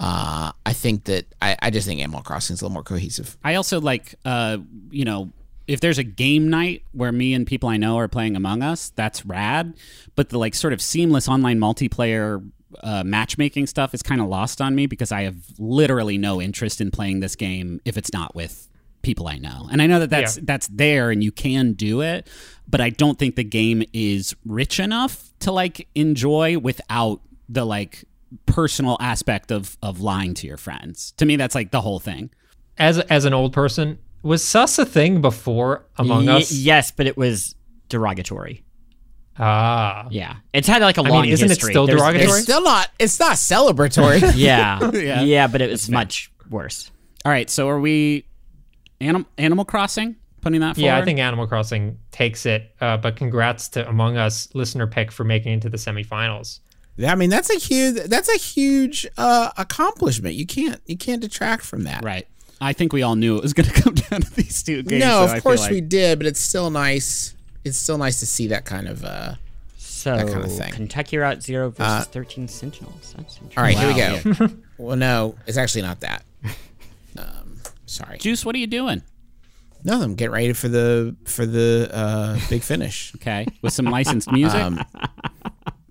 [0.02, 3.38] uh, I think that I, I just think Animal Crossing is a little more cohesive.
[3.44, 4.58] I also like, uh,
[4.90, 5.30] you know,
[5.68, 8.90] if there's a game night where me and people I know are playing Among Us,
[8.96, 9.76] that's rad.
[10.16, 12.50] But the like sort of seamless online multiplayer
[12.82, 16.80] uh, matchmaking stuff is kind of lost on me because I have literally no interest
[16.82, 18.68] in playing this game if it's not with
[19.02, 19.68] people I know.
[19.72, 20.44] And I know that that's Yeah.
[20.46, 22.28] that's there and you can do it,
[22.68, 28.06] but I don't think the game is rich enough to like enjoy without the like
[28.46, 31.12] personal aspect of of lying to your friends.
[31.18, 32.30] To me that's like the whole thing.
[32.78, 36.52] as as an old person, was sus a thing before Among Ye- Us?
[36.52, 37.56] Yes, but it was
[37.90, 38.64] derogatory.
[39.40, 40.08] Ah.
[40.12, 42.30] Yeah, it's had like a I long mean, isn't it still There's- derogatory?
[42.32, 42.90] It's still not.
[43.00, 44.22] It's not celebratory.
[44.36, 45.22] Yeah, Yeah.
[45.22, 46.92] yeah, but it was much worse.
[47.26, 48.26] All right, so are we
[49.00, 50.86] Anim- Animal Crossing putting that forward?
[50.86, 52.76] Yeah, I think Animal Crossing takes it.
[52.82, 56.60] Uh, but congrats to Among Us listener pick for making it to the semifinals.
[56.98, 57.96] Yeah, I mean, that's a huge.
[58.10, 60.36] That's a huge uh, accomplishment.
[60.36, 60.82] You can't.
[60.86, 62.04] You can't detract from that.
[62.04, 62.28] Right.
[62.62, 65.04] I think we all knew it was going to come down to these two games.
[65.04, 67.36] No, so of course like- we did, but it's still nice.
[67.64, 69.04] It's still nice to see that kind of.
[69.04, 69.34] Uh,
[69.78, 70.72] So kind of thing.
[70.72, 73.14] Kentucky Route Zero versus Thirteen Sentinels.
[73.18, 73.52] That's interesting.
[73.58, 74.56] all right, Wow, here we go.
[74.78, 76.24] well, no, it's actually not that.
[77.18, 78.18] Um, sorry.
[78.18, 79.04] Juice, what are you doing?
[79.84, 83.14] No, I'm getting ready for the for the uh, big finish.
[83.18, 84.60] Okay, with some licensed music.
[84.60, 84.84] Um,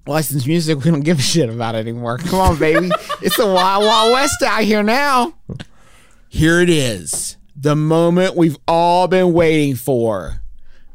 [0.07, 2.19] licensed music, we don't give a shit about anymore.
[2.19, 2.91] Come on, baby.
[3.23, 5.35] it's the Wild Wild West out here now.
[6.31, 7.37] Here it is.
[7.57, 10.41] The moment we've all been waiting for.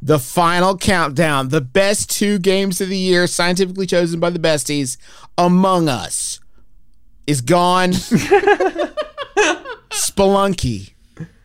[0.01, 1.49] The final countdown.
[1.49, 4.97] The best two games of the year, scientifically chosen by the besties.
[5.37, 6.39] Among Us
[7.27, 7.91] is gone.
[9.91, 10.93] Spelunky,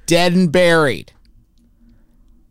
[0.06, 1.12] dead and buried.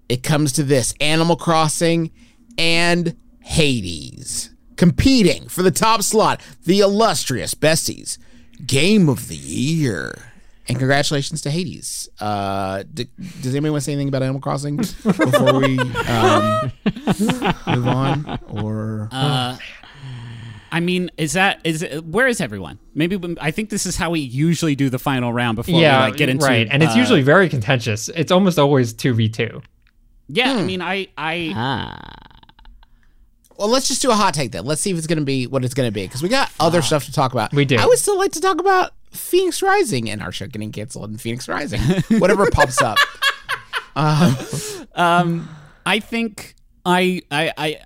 [0.10, 2.12] It comes to this Animal Crossing
[2.58, 8.18] and Hades competing for the top slot, the illustrious besties
[8.66, 10.29] game of the year.
[10.70, 12.08] And congratulations to Hades.
[12.20, 13.08] Uh, d-
[13.42, 16.72] does anybody want to say anything about Animal Crossing before we um,
[17.66, 18.40] move on?
[18.50, 19.10] Or
[20.72, 22.78] I mean, is that is it, where is everyone?
[22.94, 26.06] Maybe when- I think this is how we usually do the final round before yeah,
[26.06, 26.68] we like get into right.
[26.70, 28.08] And it's uh, usually very contentious.
[28.10, 29.62] It's almost always two v two.
[30.28, 30.54] yeah.
[30.54, 30.60] Hmm.
[30.60, 32.16] I mean, I I Ah,
[33.58, 34.66] well, let's just do a hot take then.
[34.66, 36.52] Let's see if it's going to be what it's going to be because we got
[36.60, 37.52] other stuff to talk about.
[37.54, 37.76] We do.
[37.78, 41.20] I would still like to talk about Fenyx Rising and our show getting canceled and
[41.20, 41.82] Fenyx Rising,
[42.20, 42.98] whatever pops up.
[44.96, 45.50] Um,
[45.86, 46.56] I think
[46.86, 47.80] I, I, I,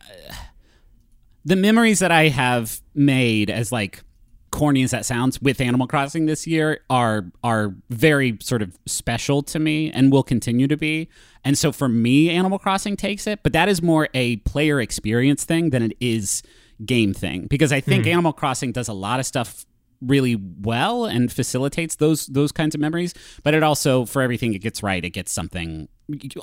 [1.46, 4.04] the memories that I have made as like
[4.52, 9.42] corny as that sounds with Animal Crossing this year are are very sort of special
[9.44, 11.10] to me and will continue to be.
[11.44, 15.44] And so for me, Animal Crossing takes it, but that is more a player experience
[15.44, 16.44] thing than it is
[16.86, 19.66] game thing because I think Animal Crossing does a lot of stuff
[20.06, 24.60] really well and facilitates those those kinds of memories but it also for everything it
[24.60, 25.04] gets right.
[25.04, 25.88] It gets something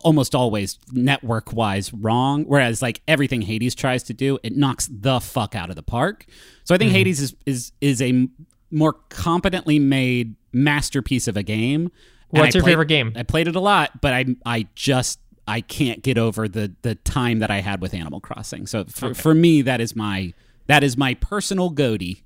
[0.03, 5.21] almost always network wise wrong whereas like everything hades tries to do it knocks the
[5.21, 6.27] fuck out of the park.
[6.65, 6.97] So i think mm-hmm.
[6.97, 8.29] hades is is is a
[8.71, 11.91] more competently made masterpiece of a game.
[12.31, 13.13] What's your played- favorite game?
[13.17, 16.95] i played it a lot but i i just i can't get over the the
[16.95, 18.67] time that i had with animal crossing.
[18.67, 20.33] So for, for me that is my
[20.67, 22.23] that is my personal GOTY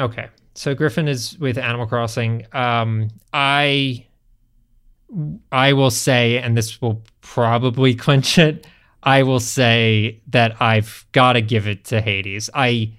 [0.00, 0.28] Okay.
[0.54, 2.46] So Griffin is with Animal Crossing.
[2.52, 4.06] Um, I
[5.52, 8.66] I will say, and this will probably clinch it.
[9.02, 12.50] I will say that I've got to give it to Hades.
[12.52, 12.92] I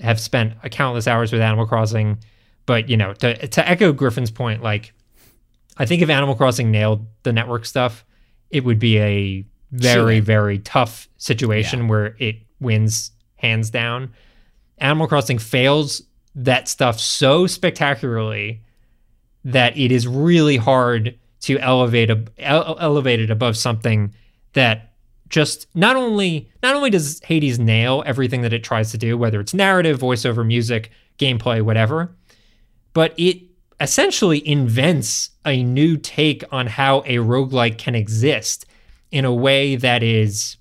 [0.00, 2.18] have spent countless hours with Animal Crossing,
[2.66, 4.92] but you know, to to echo Griffin's point, like
[5.76, 8.04] I think if Animal Crossing nailed the network stuff,
[8.50, 14.14] it would be a very very tough situation where it wins hands down.
[14.78, 16.02] Animal Crossing fails
[16.36, 18.62] that stuff so spectacularly
[19.44, 24.12] that it is really hard to elevate ele- elevate it above something
[24.52, 24.92] that
[25.28, 29.40] just not only not only does Hades nail everything that it tries to do, whether
[29.40, 32.14] it's narrative, voiceover, music, gameplay, whatever,
[32.92, 33.42] but it
[33.80, 38.66] essentially invents a new take on how a roguelike can exist
[39.10, 40.56] in a way that is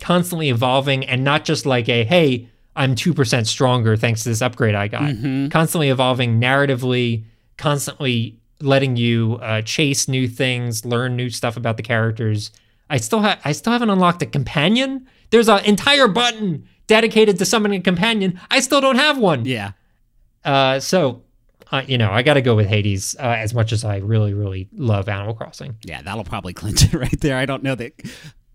[0.00, 4.74] constantly evolving and not just like a hey i'm 2% stronger thanks to this upgrade
[4.74, 5.12] i got.
[5.50, 7.24] Constantly evolving narratively
[7.56, 12.50] constantly letting you uh, chase new things learn new stuff about the characters.
[12.88, 15.06] I still have i still haven't unlocked a companion.
[15.30, 18.40] There's an entire button dedicated to summoning a companion.
[18.50, 19.44] I still don't have one.
[19.44, 19.72] Yeah.
[20.44, 21.22] Uh, so
[21.70, 24.68] uh, you know i gotta go with hades uh, as much as i really really
[24.72, 25.76] love animal crossing.
[25.84, 27.36] Yeah, that'll probably clinch it right there.
[27.36, 27.92] I don't know that.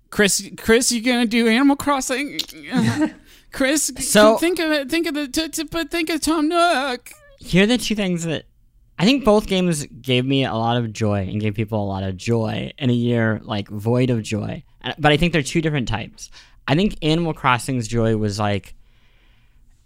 [0.10, 2.40] Chris, Chris, you gonna do Animal Crossing?
[3.56, 4.90] Chris, So- think of it.
[4.90, 5.28] Think of the.
[5.28, 7.10] T- t- but think of Tom Nook.
[7.40, 8.46] here are the two things that
[9.00, 12.04] I think both games gave me a lot of joy and gave people a lot
[12.04, 14.64] of joy in a year like void of joy.
[15.00, 16.30] But I think they're two different types.
[16.68, 18.76] I think Animal Crossing's joy was like,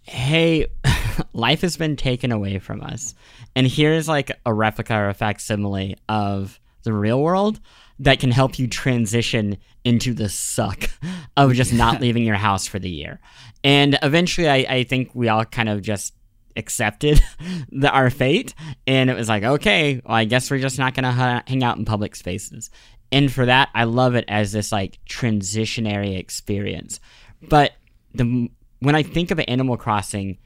[0.01, 0.67] hey,
[1.33, 3.13] life has been taken away from us.
[3.55, 7.59] And here's like a replica or a facsimile of the real world
[7.99, 10.89] that can help you transition into the suck
[11.37, 13.19] of just not leaving your house for the year.
[13.63, 16.13] And eventually, I, I think we all kind of just
[16.55, 17.21] accepted
[17.71, 18.53] the, our fate.
[18.87, 21.63] And it was like, okay, well, I guess we're just not going to ha- hang
[21.63, 22.69] out in public spaces.
[23.11, 26.99] and for that, I love it as this like transitionary experience.
[27.41, 27.73] But
[28.13, 30.37] the when I think of Animal Crossing,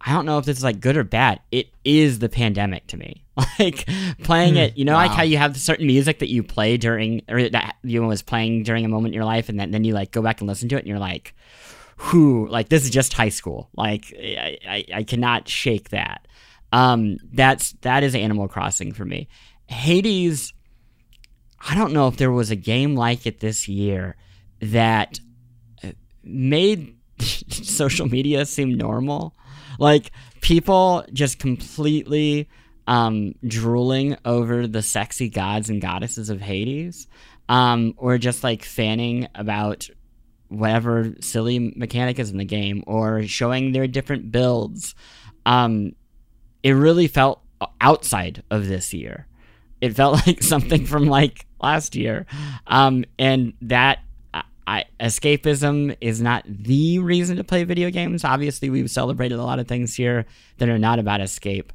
[0.00, 1.40] I don't know if this is like good or bad.
[1.50, 3.21] It is the pandemic to me.
[3.58, 3.88] Like
[4.22, 7.48] playing it, you know, like how you have certain music that you play during, or
[7.48, 10.10] that you was playing during a moment in your life, and then, then you like
[10.10, 11.34] go back and listen to it, and you're like,
[12.10, 13.70] whew, like this is just high school.
[13.74, 16.26] Like I, I, I cannot shake that.
[16.72, 19.28] Um, that's that is Animal Crossing for me.
[19.66, 20.52] Hades,
[21.68, 24.16] I don't know if there was a game like it this year
[24.60, 25.18] that
[25.84, 29.34] uh, made social media seem normal.
[29.78, 30.10] Like
[30.40, 32.48] people just completely
[32.86, 37.06] um, drooling over the sexy gods and goddesses of Hades,
[37.48, 39.88] um, or just like fanning about
[40.48, 44.94] whatever silly mechanic is in the game, or showing their different builds.
[45.46, 45.94] Um,
[46.62, 47.42] it really felt
[47.80, 49.26] outside of this year.
[49.80, 52.26] It felt like something from like last year,
[52.66, 54.00] um, and that
[54.34, 58.24] I, I, escapism is not the reason to play video games.
[58.24, 60.26] Obviously, we've celebrated a lot of things here
[60.58, 61.72] that are not about escape.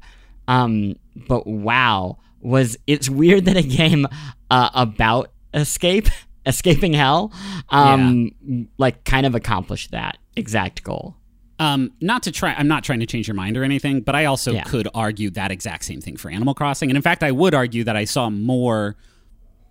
[0.48, 4.06] Um, but wow, was it's weird that a game
[4.50, 6.08] uh, about escape,
[6.46, 7.32] escaping hell,
[7.68, 8.30] um,
[8.78, 11.14] like kind of accomplished that exact goal.
[11.60, 14.26] Um, not to try, I'm not trying to change your mind or anything, but I
[14.26, 14.62] also Yeah.
[14.62, 16.88] could argue that exact same thing for Animal Crossing.
[16.88, 18.96] And in fact, I would argue that I saw more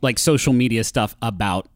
[0.01, 1.69] like social media stuff about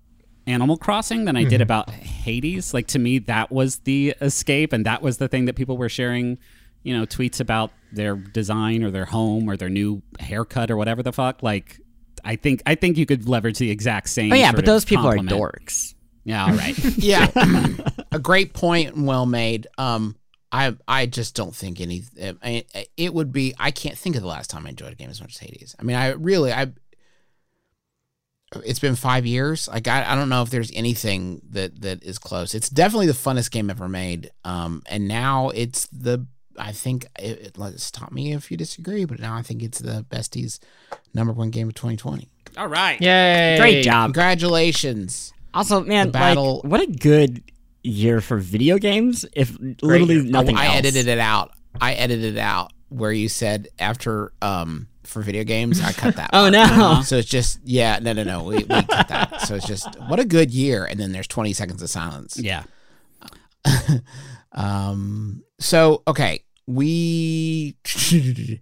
[0.48, 2.74] Animal Crossing than I did about Hades.
[2.74, 5.88] Like to me, that was the escape, and that was the thing that people were
[5.90, 6.38] sharing,
[6.84, 11.04] you know, tweets about their design or their home or their new haircut or whatever
[11.04, 11.44] the fuck.
[11.44, 11.80] Like,
[12.24, 14.32] I think I think you could leverage the exact same.
[14.32, 15.32] Oh yeah, sort but of those people compliment.
[15.32, 15.96] are dorks.
[16.24, 16.78] Yeah, all right.
[16.98, 17.30] Yeah,
[18.12, 19.68] a great point and well made.
[19.78, 20.16] Um,
[20.52, 22.04] I I just don't think any.
[22.22, 22.66] I,
[22.98, 23.54] it would be.
[23.58, 25.76] I can't think of the last time I enjoyed a game as much as Hades.
[25.80, 26.68] I mean, I really I.
[28.66, 29.70] It's been five years.
[29.70, 32.54] Like I, I don't know if there's anything that that is close.
[32.54, 34.30] It's definitely the funnest game ever made.
[34.44, 36.28] Um, and now it's the.
[36.58, 40.06] I think it, it, stop me if you disagree, but now I think it's the
[40.10, 40.60] besties
[41.14, 42.30] number one game of 2020.
[42.58, 43.00] all right.
[43.02, 43.58] Yay!
[43.58, 44.08] Great job.
[44.14, 45.34] Congratulations.
[45.54, 47.44] Also, man, The battle- like what a good
[47.84, 49.26] year for video games.
[49.34, 50.24] If literally year.
[50.24, 50.76] nothing I else.
[50.78, 51.52] edited it out.
[51.80, 55.82] I edited it out where you said after um for video games.
[55.82, 56.30] I cut that.
[56.34, 56.54] Oh, part.
[56.54, 57.02] no.
[57.06, 58.44] So it's just yeah, no, no, no.
[58.44, 59.42] We, we cut that.
[59.42, 62.38] So it's just what a good year, and then there's 20 seconds of silence.
[62.40, 62.64] Yeah.
[64.54, 65.44] Um.
[65.62, 67.76] So okay, we.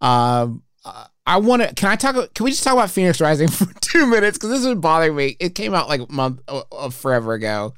[0.00, 0.62] um.
[0.84, 1.72] uh, I want to.
[1.74, 2.34] Can I talk?
[2.34, 4.38] Can we just talk about Fenyx Rising for two minutes?
[4.38, 5.36] Because this is bothering me.
[5.38, 7.74] It came out like a month, uh, uh, forever ago.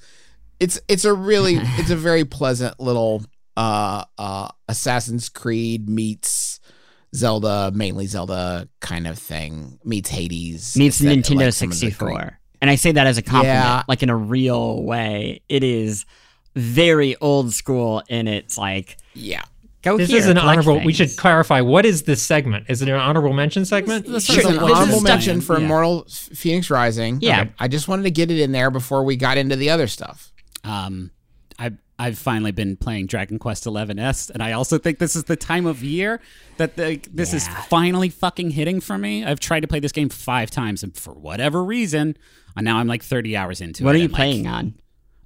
[0.60, 3.22] It's it's a really it's a very pleasant little
[3.56, 6.58] uh uh Assassin's Creed meets
[7.14, 12.40] Zelda, mainly Zelda kind of thing meets Hades meets Nintendo like, some of the 64.
[12.62, 13.82] And I say that as a compliment, Yeah.
[13.88, 15.42] like in a real way.
[15.50, 16.06] It is
[16.54, 19.42] very old school in its like Yeah.
[19.82, 20.84] go This here, is an collect honorable.
[20.84, 22.66] We should clarify what is this segment?
[22.68, 24.06] Is it an honorable mention segment?
[24.06, 25.32] This It's is an an honorable honorable mention.
[25.36, 25.64] mention for Yeah.
[25.66, 27.18] Immortal Fenyx Rising.
[27.20, 27.42] Yeah.
[27.42, 27.50] Okay.
[27.58, 30.32] I just wanted to get it in there before we got into the other stuff.
[30.62, 31.10] Um,
[31.58, 35.24] I've I've finally been playing Dragon Quest XI S, and I also think this is
[35.24, 36.20] the time of year
[36.56, 39.24] that the, this is finally fucking hitting for me.
[39.24, 42.16] I've tried to play this game five times, and for whatever reason,
[42.56, 43.86] and now I'm like 30 hours into it.
[43.86, 44.74] What are you and, like, playing on?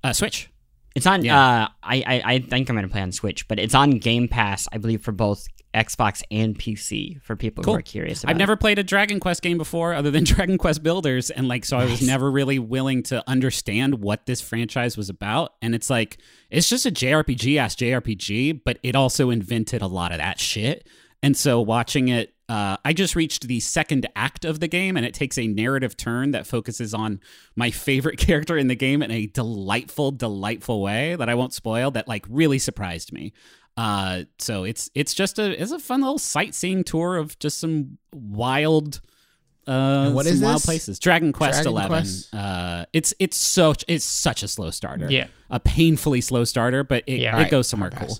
[0.04, 0.50] Uh, Switch.
[0.98, 1.24] It's on.
[1.24, 1.62] Yeah.
[1.64, 4.68] Uh, I, I I think I'm gonna play on Switch, but it's on Game Pass,
[4.70, 7.20] I believe, for both Xbox and PC.
[7.22, 7.74] For people Cool.
[7.74, 8.30] who are curious about.
[8.32, 11.64] I've never played a Dragon Quest game before, other than Dragon Quest Builders, and like,
[11.64, 15.54] so I was never really willing to understand what this franchise was about.
[15.62, 16.18] And it's like,
[16.50, 20.88] it's just a JRPG ass JRPG, but it also invented a lot of that shit.
[21.22, 25.04] And so watching it, uh, I just reached the second act of the game, and
[25.04, 27.20] it takes a narrative turn that focuses on
[27.56, 31.90] my favorite character in the game in a delightful, delightful way that I won't spoil.
[31.90, 33.32] That like really surprised me.
[33.76, 37.98] Uh, so it's it's just a it's a fun little sightseeing tour of just some
[38.12, 39.00] wild,
[39.68, 39.70] uh,
[40.06, 40.64] And what some is wild this?
[40.64, 40.98] places.
[40.98, 41.88] Dragon Quest Dragon Eleven.
[41.90, 42.34] Quest?
[42.34, 45.08] Uh, it's it's so it's such a slow starter.
[45.10, 45.26] Yeah.
[45.50, 47.36] a painfully slow starter, but it, Yeah.
[47.36, 47.50] it Right.
[47.50, 48.18] goes somewhere Hard cool.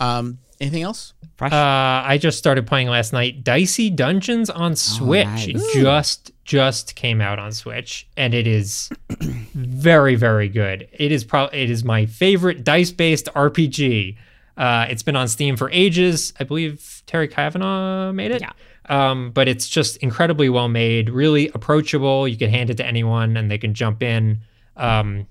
[0.00, 0.18] Pass.
[0.18, 0.38] Um.
[0.60, 1.14] Anything else?
[1.36, 1.52] Fresh.
[1.52, 3.42] Uh, I just started playing last night.
[3.42, 5.26] Dicey Dungeons on Switch.
[5.26, 5.46] nice.
[5.48, 8.90] It just just came out on Switch, and it is
[9.54, 10.86] very very good.
[10.92, 14.18] It is probably it is my favorite dice based RPG.
[14.58, 16.34] Uh, it's been on Steam for ages.
[16.38, 18.42] I believe Terry Cavanagh made it.
[18.42, 18.52] Yeah.
[18.90, 22.28] Um, but it's just incredibly well made, really approachable.
[22.28, 24.40] You can hand it to anyone, and they can jump in.
[24.76, 25.26] Um,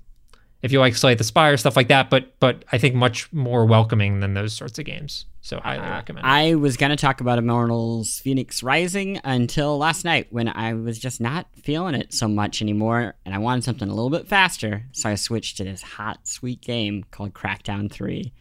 [0.62, 2.10] if you like Slay the Spire stuff like that.
[2.10, 5.26] But but I think much more welcoming than those sorts of games.
[5.42, 6.26] So highly Uh, recommend.
[6.26, 11.20] I was gonna talk about Immortals Fenyx Rising until last night when I was just
[11.20, 15.08] not feeling it so much anymore, and I wanted something a little bit faster, so
[15.08, 18.32] I switched to this hot, sweet game called Crackdown Three.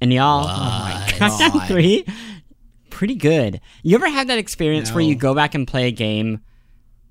[0.00, 1.68] And y'all, oh my Crackdown God.
[1.68, 2.04] Three,
[2.90, 3.60] pretty good.
[3.82, 6.42] You ever had that experience where you go back and play a game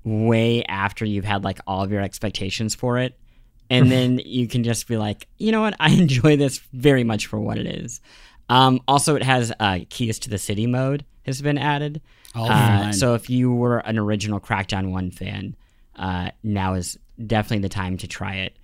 [0.04, 3.18] way after you've had like all of your expectations for it?
[3.70, 5.74] And then you can just be like, you know what?
[5.80, 8.00] I enjoy this very much for what it is.
[8.48, 12.00] Um, also, it has uh, keys to the city mode has been added.
[12.34, 15.56] Oh, Uh, so if you were an original Crackdown One fan,
[15.96, 18.56] uh, now is definitely the time to try it.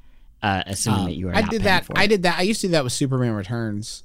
[0.42, 1.34] Uh, assuming that you are.
[1.36, 1.84] I not did that.
[1.84, 2.38] For I did that.
[2.38, 4.03] I used to do that with Superman Returns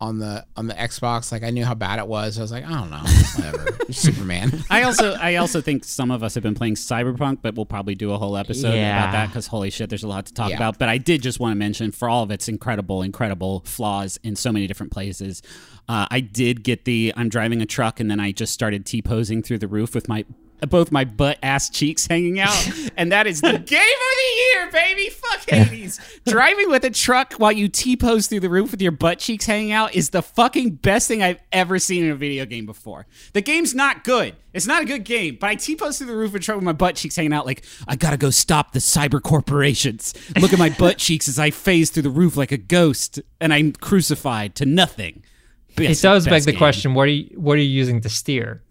[0.00, 1.30] on the on the Xbox.
[1.30, 2.38] Like I knew how bad it was.
[2.38, 2.98] I was like, I don't know,
[3.36, 3.92] whatever.
[3.92, 4.64] Superman.
[4.70, 7.94] I also I also think some of us have been playing Cyberpunk, but we'll probably
[7.94, 8.98] do a whole episode Yeah.
[9.02, 10.56] about that because holy shit, there's a lot to talk Yeah.
[10.56, 10.78] about.
[10.78, 14.36] But I did just want to mention for all of its incredible, incredible flaws in
[14.36, 15.42] so many different places,
[15.88, 19.02] uh, I did get the I'm driving a truck and then I just started t
[19.02, 20.24] posing through the roof with my
[20.68, 24.70] both my butt ass cheeks hanging out, and that is the game of the year,
[24.72, 25.08] baby.
[25.10, 26.00] Fuck Hades.
[26.26, 29.46] Driving with a truck while you t pose through the roof with your butt cheeks
[29.46, 33.06] hanging out is the fucking best thing I've ever seen in a video game before.
[33.32, 34.34] The game's not good.
[34.52, 36.56] It's not a good game, but I t pose through the roof of a truck
[36.56, 40.12] with my butt cheeks hanging out, like I gotta go stop the cyber corporations.
[40.40, 43.54] Look at my butt cheeks as I phase through the roof like a ghost, and
[43.54, 45.22] I'm crucified to nothing.
[45.70, 46.58] it Best- does beg the game.
[46.58, 48.62] question: What are you what are you using to steer?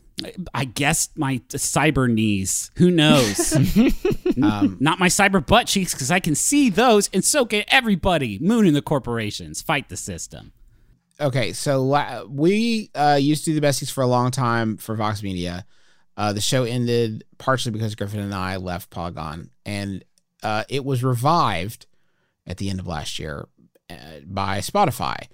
[0.54, 2.72] I guess my cyber knees.
[2.76, 3.56] Who knows?
[4.42, 8.40] Um, Not my cyber butt cheeks because I can see those, and so can everybody.
[8.40, 10.54] Moon and the corporations fight the system.
[11.20, 14.96] okay, so la- we uh, used to do the besties for a long time for
[14.96, 15.66] Vox Media.
[16.16, 20.06] Uh, the show ended partially because Griffin and I left Polygon, and
[20.42, 21.86] uh, it was revived
[22.48, 23.46] at the end of last year
[23.90, 23.96] uh,
[24.26, 25.28] by Spotify.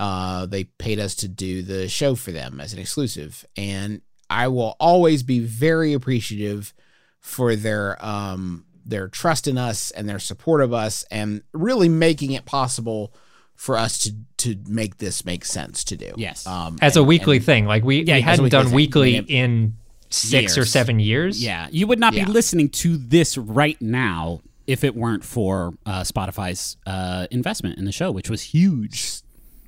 [0.00, 4.00] Uh, they paid us to do the show for them as an exclusive, and
[4.30, 6.74] I will always be very appreciative
[7.20, 12.32] for their um, their trust in us and their support of us, and really making
[12.32, 13.12] it possible
[13.54, 16.12] for us to to make this make sense to do.
[16.16, 16.46] Yes.
[16.46, 19.22] um, As a weekly and- thing, like we, Yeah, we hadn't weekly done weekly Yeah.
[19.44, 19.74] in
[20.10, 21.42] six or seven years.
[21.42, 22.24] Yeah, you would not Yeah.
[22.24, 27.84] be listening to this right now if it weren't for uh, Spotify's uh, investment in
[27.84, 29.20] the show, which was huge.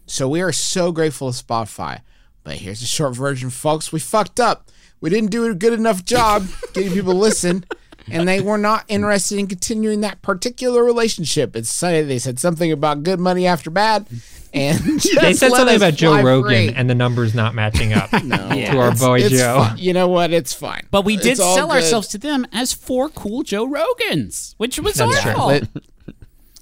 [0.06, 2.00] So we are so grateful to Spotify.
[2.42, 3.92] But here's the short version, folks.
[3.92, 4.70] We fucked up.
[5.00, 7.64] We didn't do a good enough job getting people to listen,
[8.10, 11.56] and they were not interested in continuing that particular relationship.
[11.56, 14.06] It's say they said something about good money after bad,
[14.52, 14.78] and
[15.20, 18.94] They said something about Joe Rogan and the numbers not matching up no, to our
[18.94, 19.70] boy Joe.
[19.76, 20.32] You know what?
[20.32, 20.86] It's fine.
[20.90, 21.76] But we did sell good.
[21.76, 25.68] ourselves to them as four cool Joe Rogans, which was That's our true.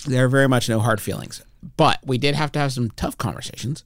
[0.07, 1.43] there are very much no hard feelings.
[1.77, 3.85] But we did have to have some tough conversations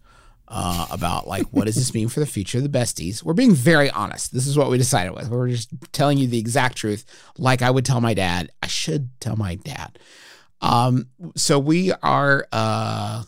[0.54, 3.22] uh, about like what does this mean for the future of the besties.
[3.22, 4.34] We're being very honest.
[4.34, 5.30] This is what we decided with.
[5.30, 7.06] We're just telling you the exact truth,
[7.38, 8.50] like I would tell my dad.
[8.62, 9.98] I should tell my dad.
[10.60, 12.46] Um, so we are.
[12.52, 13.24] Uh,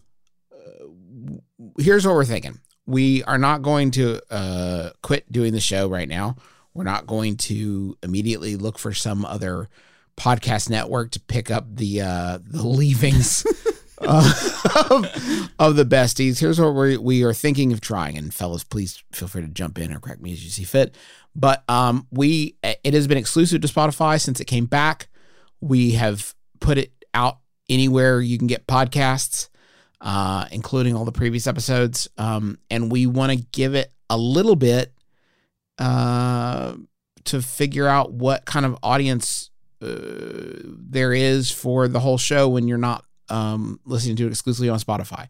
[1.78, 2.60] here's what we're thinking.
[2.84, 6.36] We are not going to uh, quit doing the show right now.
[6.74, 9.70] We're not going to immediately look for some other
[10.18, 13.46] podcast network to pick up the uh, the leavings
[14.06, 16.40] of, of the besties.
[16.40, 19.78] Here's what we we are thinking of trying, and fellas, please feel free to jump
[19.78, 20.94] in or correct me as you see fit.
[21.34, 25.08] But um, we it has been exclusive to Spotify since it came back.
[25.60, 27.38] We have put it out
[27.68, 29.48] anywhere you can get podcasts,
[30.00, 32.08] uh, including all the previous episodes.
[32.18, 34.92] Um, and we want to give it a little bit
[35.78, 36.74] uh,
[37.24, 39.50] to figure out what kind of audience
[39.82, 39.88] uh,
[40.64, 44.78] there is for the whole show when you're not um, listening to it exclusively on
[44.78, 45.28] Spotify.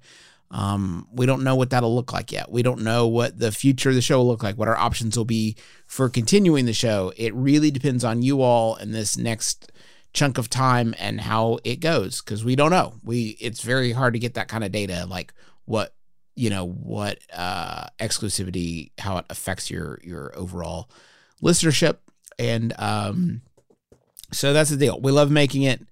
[0.51, 2.51] Um, we don't know what that'll look like yet.
[2.51, 5.16] We don't know what the future of the show will look like, what our options
[5.16, 7.12] will be for continuing the show.
[7.16, 9.72] It really depends on you all in this next
[10.12, 12.95] chunk of time and how it goes because we don't know.
[13.03, 15.34] We it's very hard to get that kind of data, like
[15.64, 15.95] what
[16.37, 20.88] you know what uh, exclusivity, how it affects your your overall
[21.42, 21.99] listenership,
[22.38, 23.42] and um,
[24.33, 25.00] so that's the deal.
[25.00, 25.84] We love making it.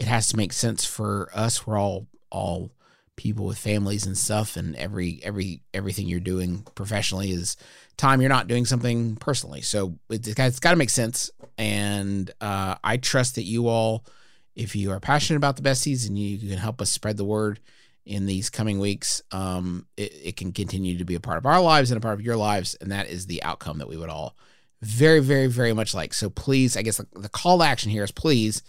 [0.00, 1.66] It has to make sense for us.
[1.66, 2.70] We're all all
[3.16, 7.58] people with families and stuff, and every every everything you're doing professionally is
[7.98, 9.60] time you're not doing something personally.
[9.60, 11.30] So it's, it's got to make sense.
[11.58, 14.06] And uh, I trust that you all,
[14.56, 17.60] if you are passionate about the besties and you can help us spread the word
[18.06, 21.60] in these coming weeks, um, it, it can continue to be a part of our
[21.60, 22.74] lives and a part of your lives.
[22.80, 24.34] And that is the outcome that we would all
[24.80, 26.14] very, very, very much like.
[26.14, 28.62] So please, I guess the, the call to action here is please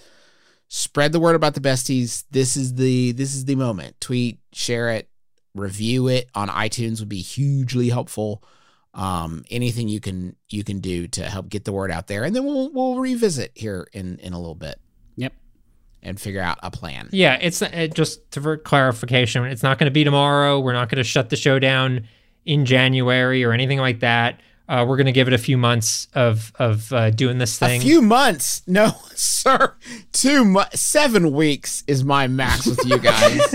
[0.73, 2.23] Spread the word about the besties.
[2.31, 3.99] This is the this is the moment.
[3.99, 5.09] Tweet, share it,
[5.53, 8.41] review it on iTunes would be hugely helpful.
[8.93, 12.33] Um, anything you can you can do to help get the word out there, and
[12.33, 14.79] then we'll we'll revisit here in in a little bit
[15.17, 15.33] Yep.
[16.03, 17.09] and figure out a plan.
[17.11, 20.57] Yeah, it's uh, just for clarification, it's not going to be tomorrow.
[20.61, 22.07] We're not going to shut the show down
[22.45, 24.39] in January or anything like that.
[24.71, 27.81] Uh, we're going to give it a few months of of uh, doing this thing.
[27.81, 28.61] A few months?
[28.67, 29.75] No, sir.
[30.13, 33.53] Two mu- seven weeks is my max with you guys.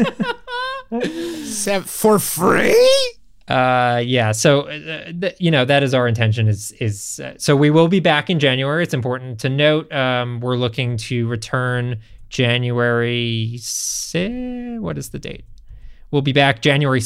[1.49, 3.15] Seven for free?
[3.49, 4.33] Uh, yeah.
[4.33, 6.49] So, uh, th- you know, that is our intention.
[6.49, 8.83] Is is uh, so we will be back in January.
[8.83, 9.91] It's important to note.
[9.93, 13.57] Um, we're looking to return January.
[13.59, 15.45] si- What is the date?
[16.11, 17.01] We'll be back January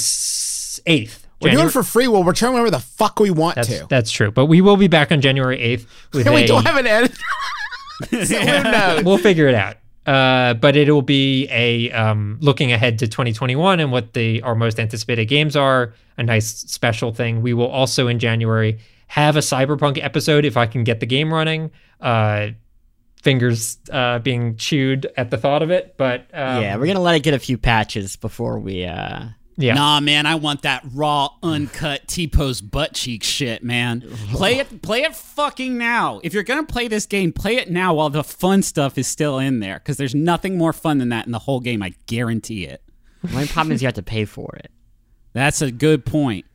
[0.86, 1.19] eighth.
[1.40, 2.06] We're doing it for free.
[2.08, 3.86] We'll return whenever the fuck we want That's to.
[3.88, 4.30] that's true.
[4.30, 6.86] But we will be back on January eighth with And we a- don't have an
[6.86, 7.12] edit.
[8.10, 9.04] so who knows?
[9.04, 9.76] we'll figure it out.
[10.06, 14.54] Uh, but it will be a um, looking ahead to 2021 and what the our
[14.54, 15.94] most anticipated games are.
[16.16, 17.42] A nice special thing.
[17.42, 21.32] We will also in January have a cyberpunk episode if I can get the game
[21.32, 21.70] running.
[22.00, 22.48] Uh,
[23.22, 27.14] fingers uh, being chewed at the thought of it, but um, yeah, we're gonna let
[27.16, 28.84] it get a few patches before we.
[28.84, 29.24] uh
[29.60, 29.74] yeah.
[29.74, 34.02] Nah, man, I want that raw, uncut T-pose butt cheek shit, man.
[34.32, 36.20] Play it, play it fucking now.
[36.22, 39.38] If you're gonna play this game, play it now while the fun stuff is still
[39.38, 41.82] in there, because there's nothing more fun than that in the whole game.
[41.82, 42.82] I guarantee it.
[43.22, 44.70] The only problem is you have to pay for it.
[45.32, 46.46] That's a good point,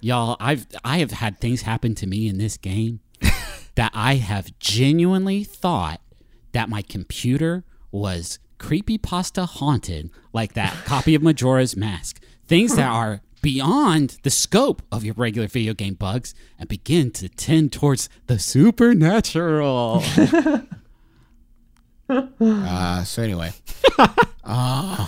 [0.00, 0.36] y'all.
[0.40, 3.00] I've I have had things happen to me in this game
[3.76, 6.00] that I have genuinely thought
[6.52, 12.22] that my computer was creepy pasta haunted, like that copy of Majora's Mask.
[12.50, 17.28] Things that are beyond the scope of your regular video game bugs and begin to
[17.28, 20.02] tend towards the supernatural.
[22.40, 23.52] Uh, so anyway,
[24.44, 25.06] uh,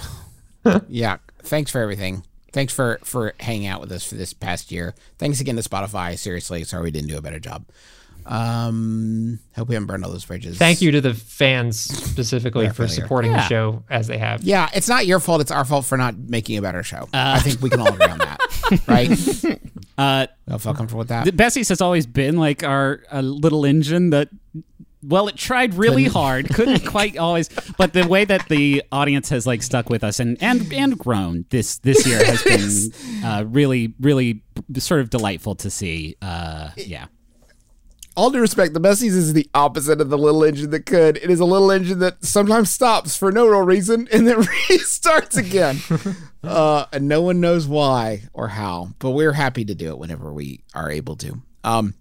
[0.87, 1.17] yeah.
[1.43, 2.23] Thanks for everything.
[2.53, 4.95] Thanks for for hanging out with us for this past year.
[5.19, 6.17] Thanks again to Spotify.
[6.17, 7.65] Seriously, sorry we didn't do a better job.
[8.27, 10.59] Um, hope we haven't burned all those bridges.
[10.59, 12.89] Thank you to the fans specifically for failure.
[12.89, 13.49] supporting the Yeah.
[13.49, 14.43] show as they have.
[14.43, 15.41] Yeah, it's not your fault.
[15.41, 17.09] It's our fault for not making a better show.
[17.13, 18.41] I think we can all agree on that,
[18.87, 19.11] right?
[19.99, 21.27] uh, I feel comfortable with that.
[21.27, 24.29] Besties has always been like our a little engine that
[25.05, 29.49] well it tried really hard couldn't quite always but the way that the audience has
[29.49, 33.95] like stuck with us and and and grown this this year has been uh, really
[33.99, 34.45] really
[34.79, 37.07] sort of delightful to see uh yeah
[38.17, 41.17] all due respect, the Besties is the opposite of the little engine that could.
[41.17, 45.37] It is a little engine that sometimes stops for no real reason and then restarts
[45.37, 45.79] again.
[46.45, 50.33] uh, and no one knows why or how, but we're happy to do it whenever
[50.33, 51.43] we are able to.
[51.65, 51.95] Um,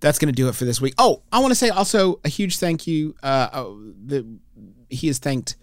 [0.00, 0.94] that's going to do it for this week.
[0.98, 3.14] Oh, I want to say also a huge thank you.
[3.22, 3.64] Uh, uh,
[4.06, 4.38] the,
[4.88, 5.56] he is thanked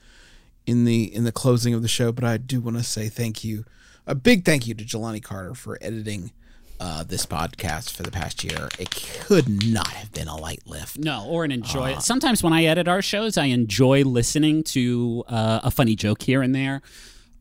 [0.65, 3.43] in the in the closing of the show, but I do want to say thank
[3.43, 3.65] you,
[4.05, 6.31] a big thank you to Jelani Carter for editing
[6.79, 8.69] uh, this podcast for the past year.
[8.79, 10.97] It could not have been a light lift.
[10.97, 15.23] no or an enjoy it sometimes when i edit our shows i enjoy listening to
[15.27, 16.81] uh, a funny joke here and there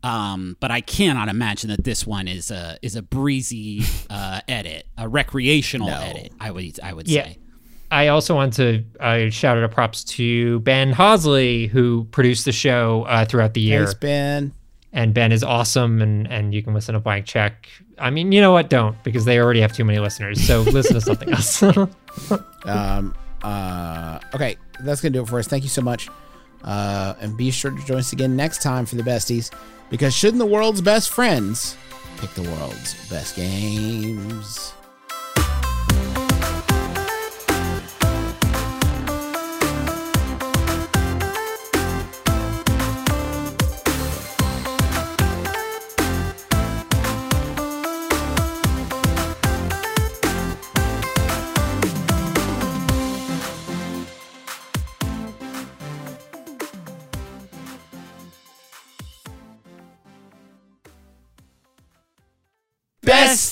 [0.03, 4.85] um, but I cannot imagine that this one is a is a breezy uh, edit,
[4.99, 5.99] a recreational No.
[5.99, 6.31] edit.
[6.39, 7.23] I would I would Yeah.
[7.23, 7.37] say.
[7.89, 12.51] I also want to uh, shout out a props to Ben Hosley, who produced the
[12.51, 13.85] show uh, throughout the year.
[13.85, 14.53] Thanks, Ben.
[14.93, 17.67] And Ben is awesome, and, and you can listen to Blank Check.
[17.97, 18.69] I mean, you know what?
[18.69, 20.45] Don't, because they already have too many listeners.
[20.45, 21.63] So listen to something else.
[22.65, 23.13] Um,
[23.43, 25.47] uh, okay, that's gonna do it for us.
[25.47, 26.09] Thank you so much,
[26.63, 29.53] uh, and be sure to join us again next time for the besties.
[29.91, 31.77] Because shouldn't the world's best friends
[32.17, 34.73] pick the world's best games?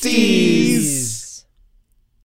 [0.03, 0.52] Besties.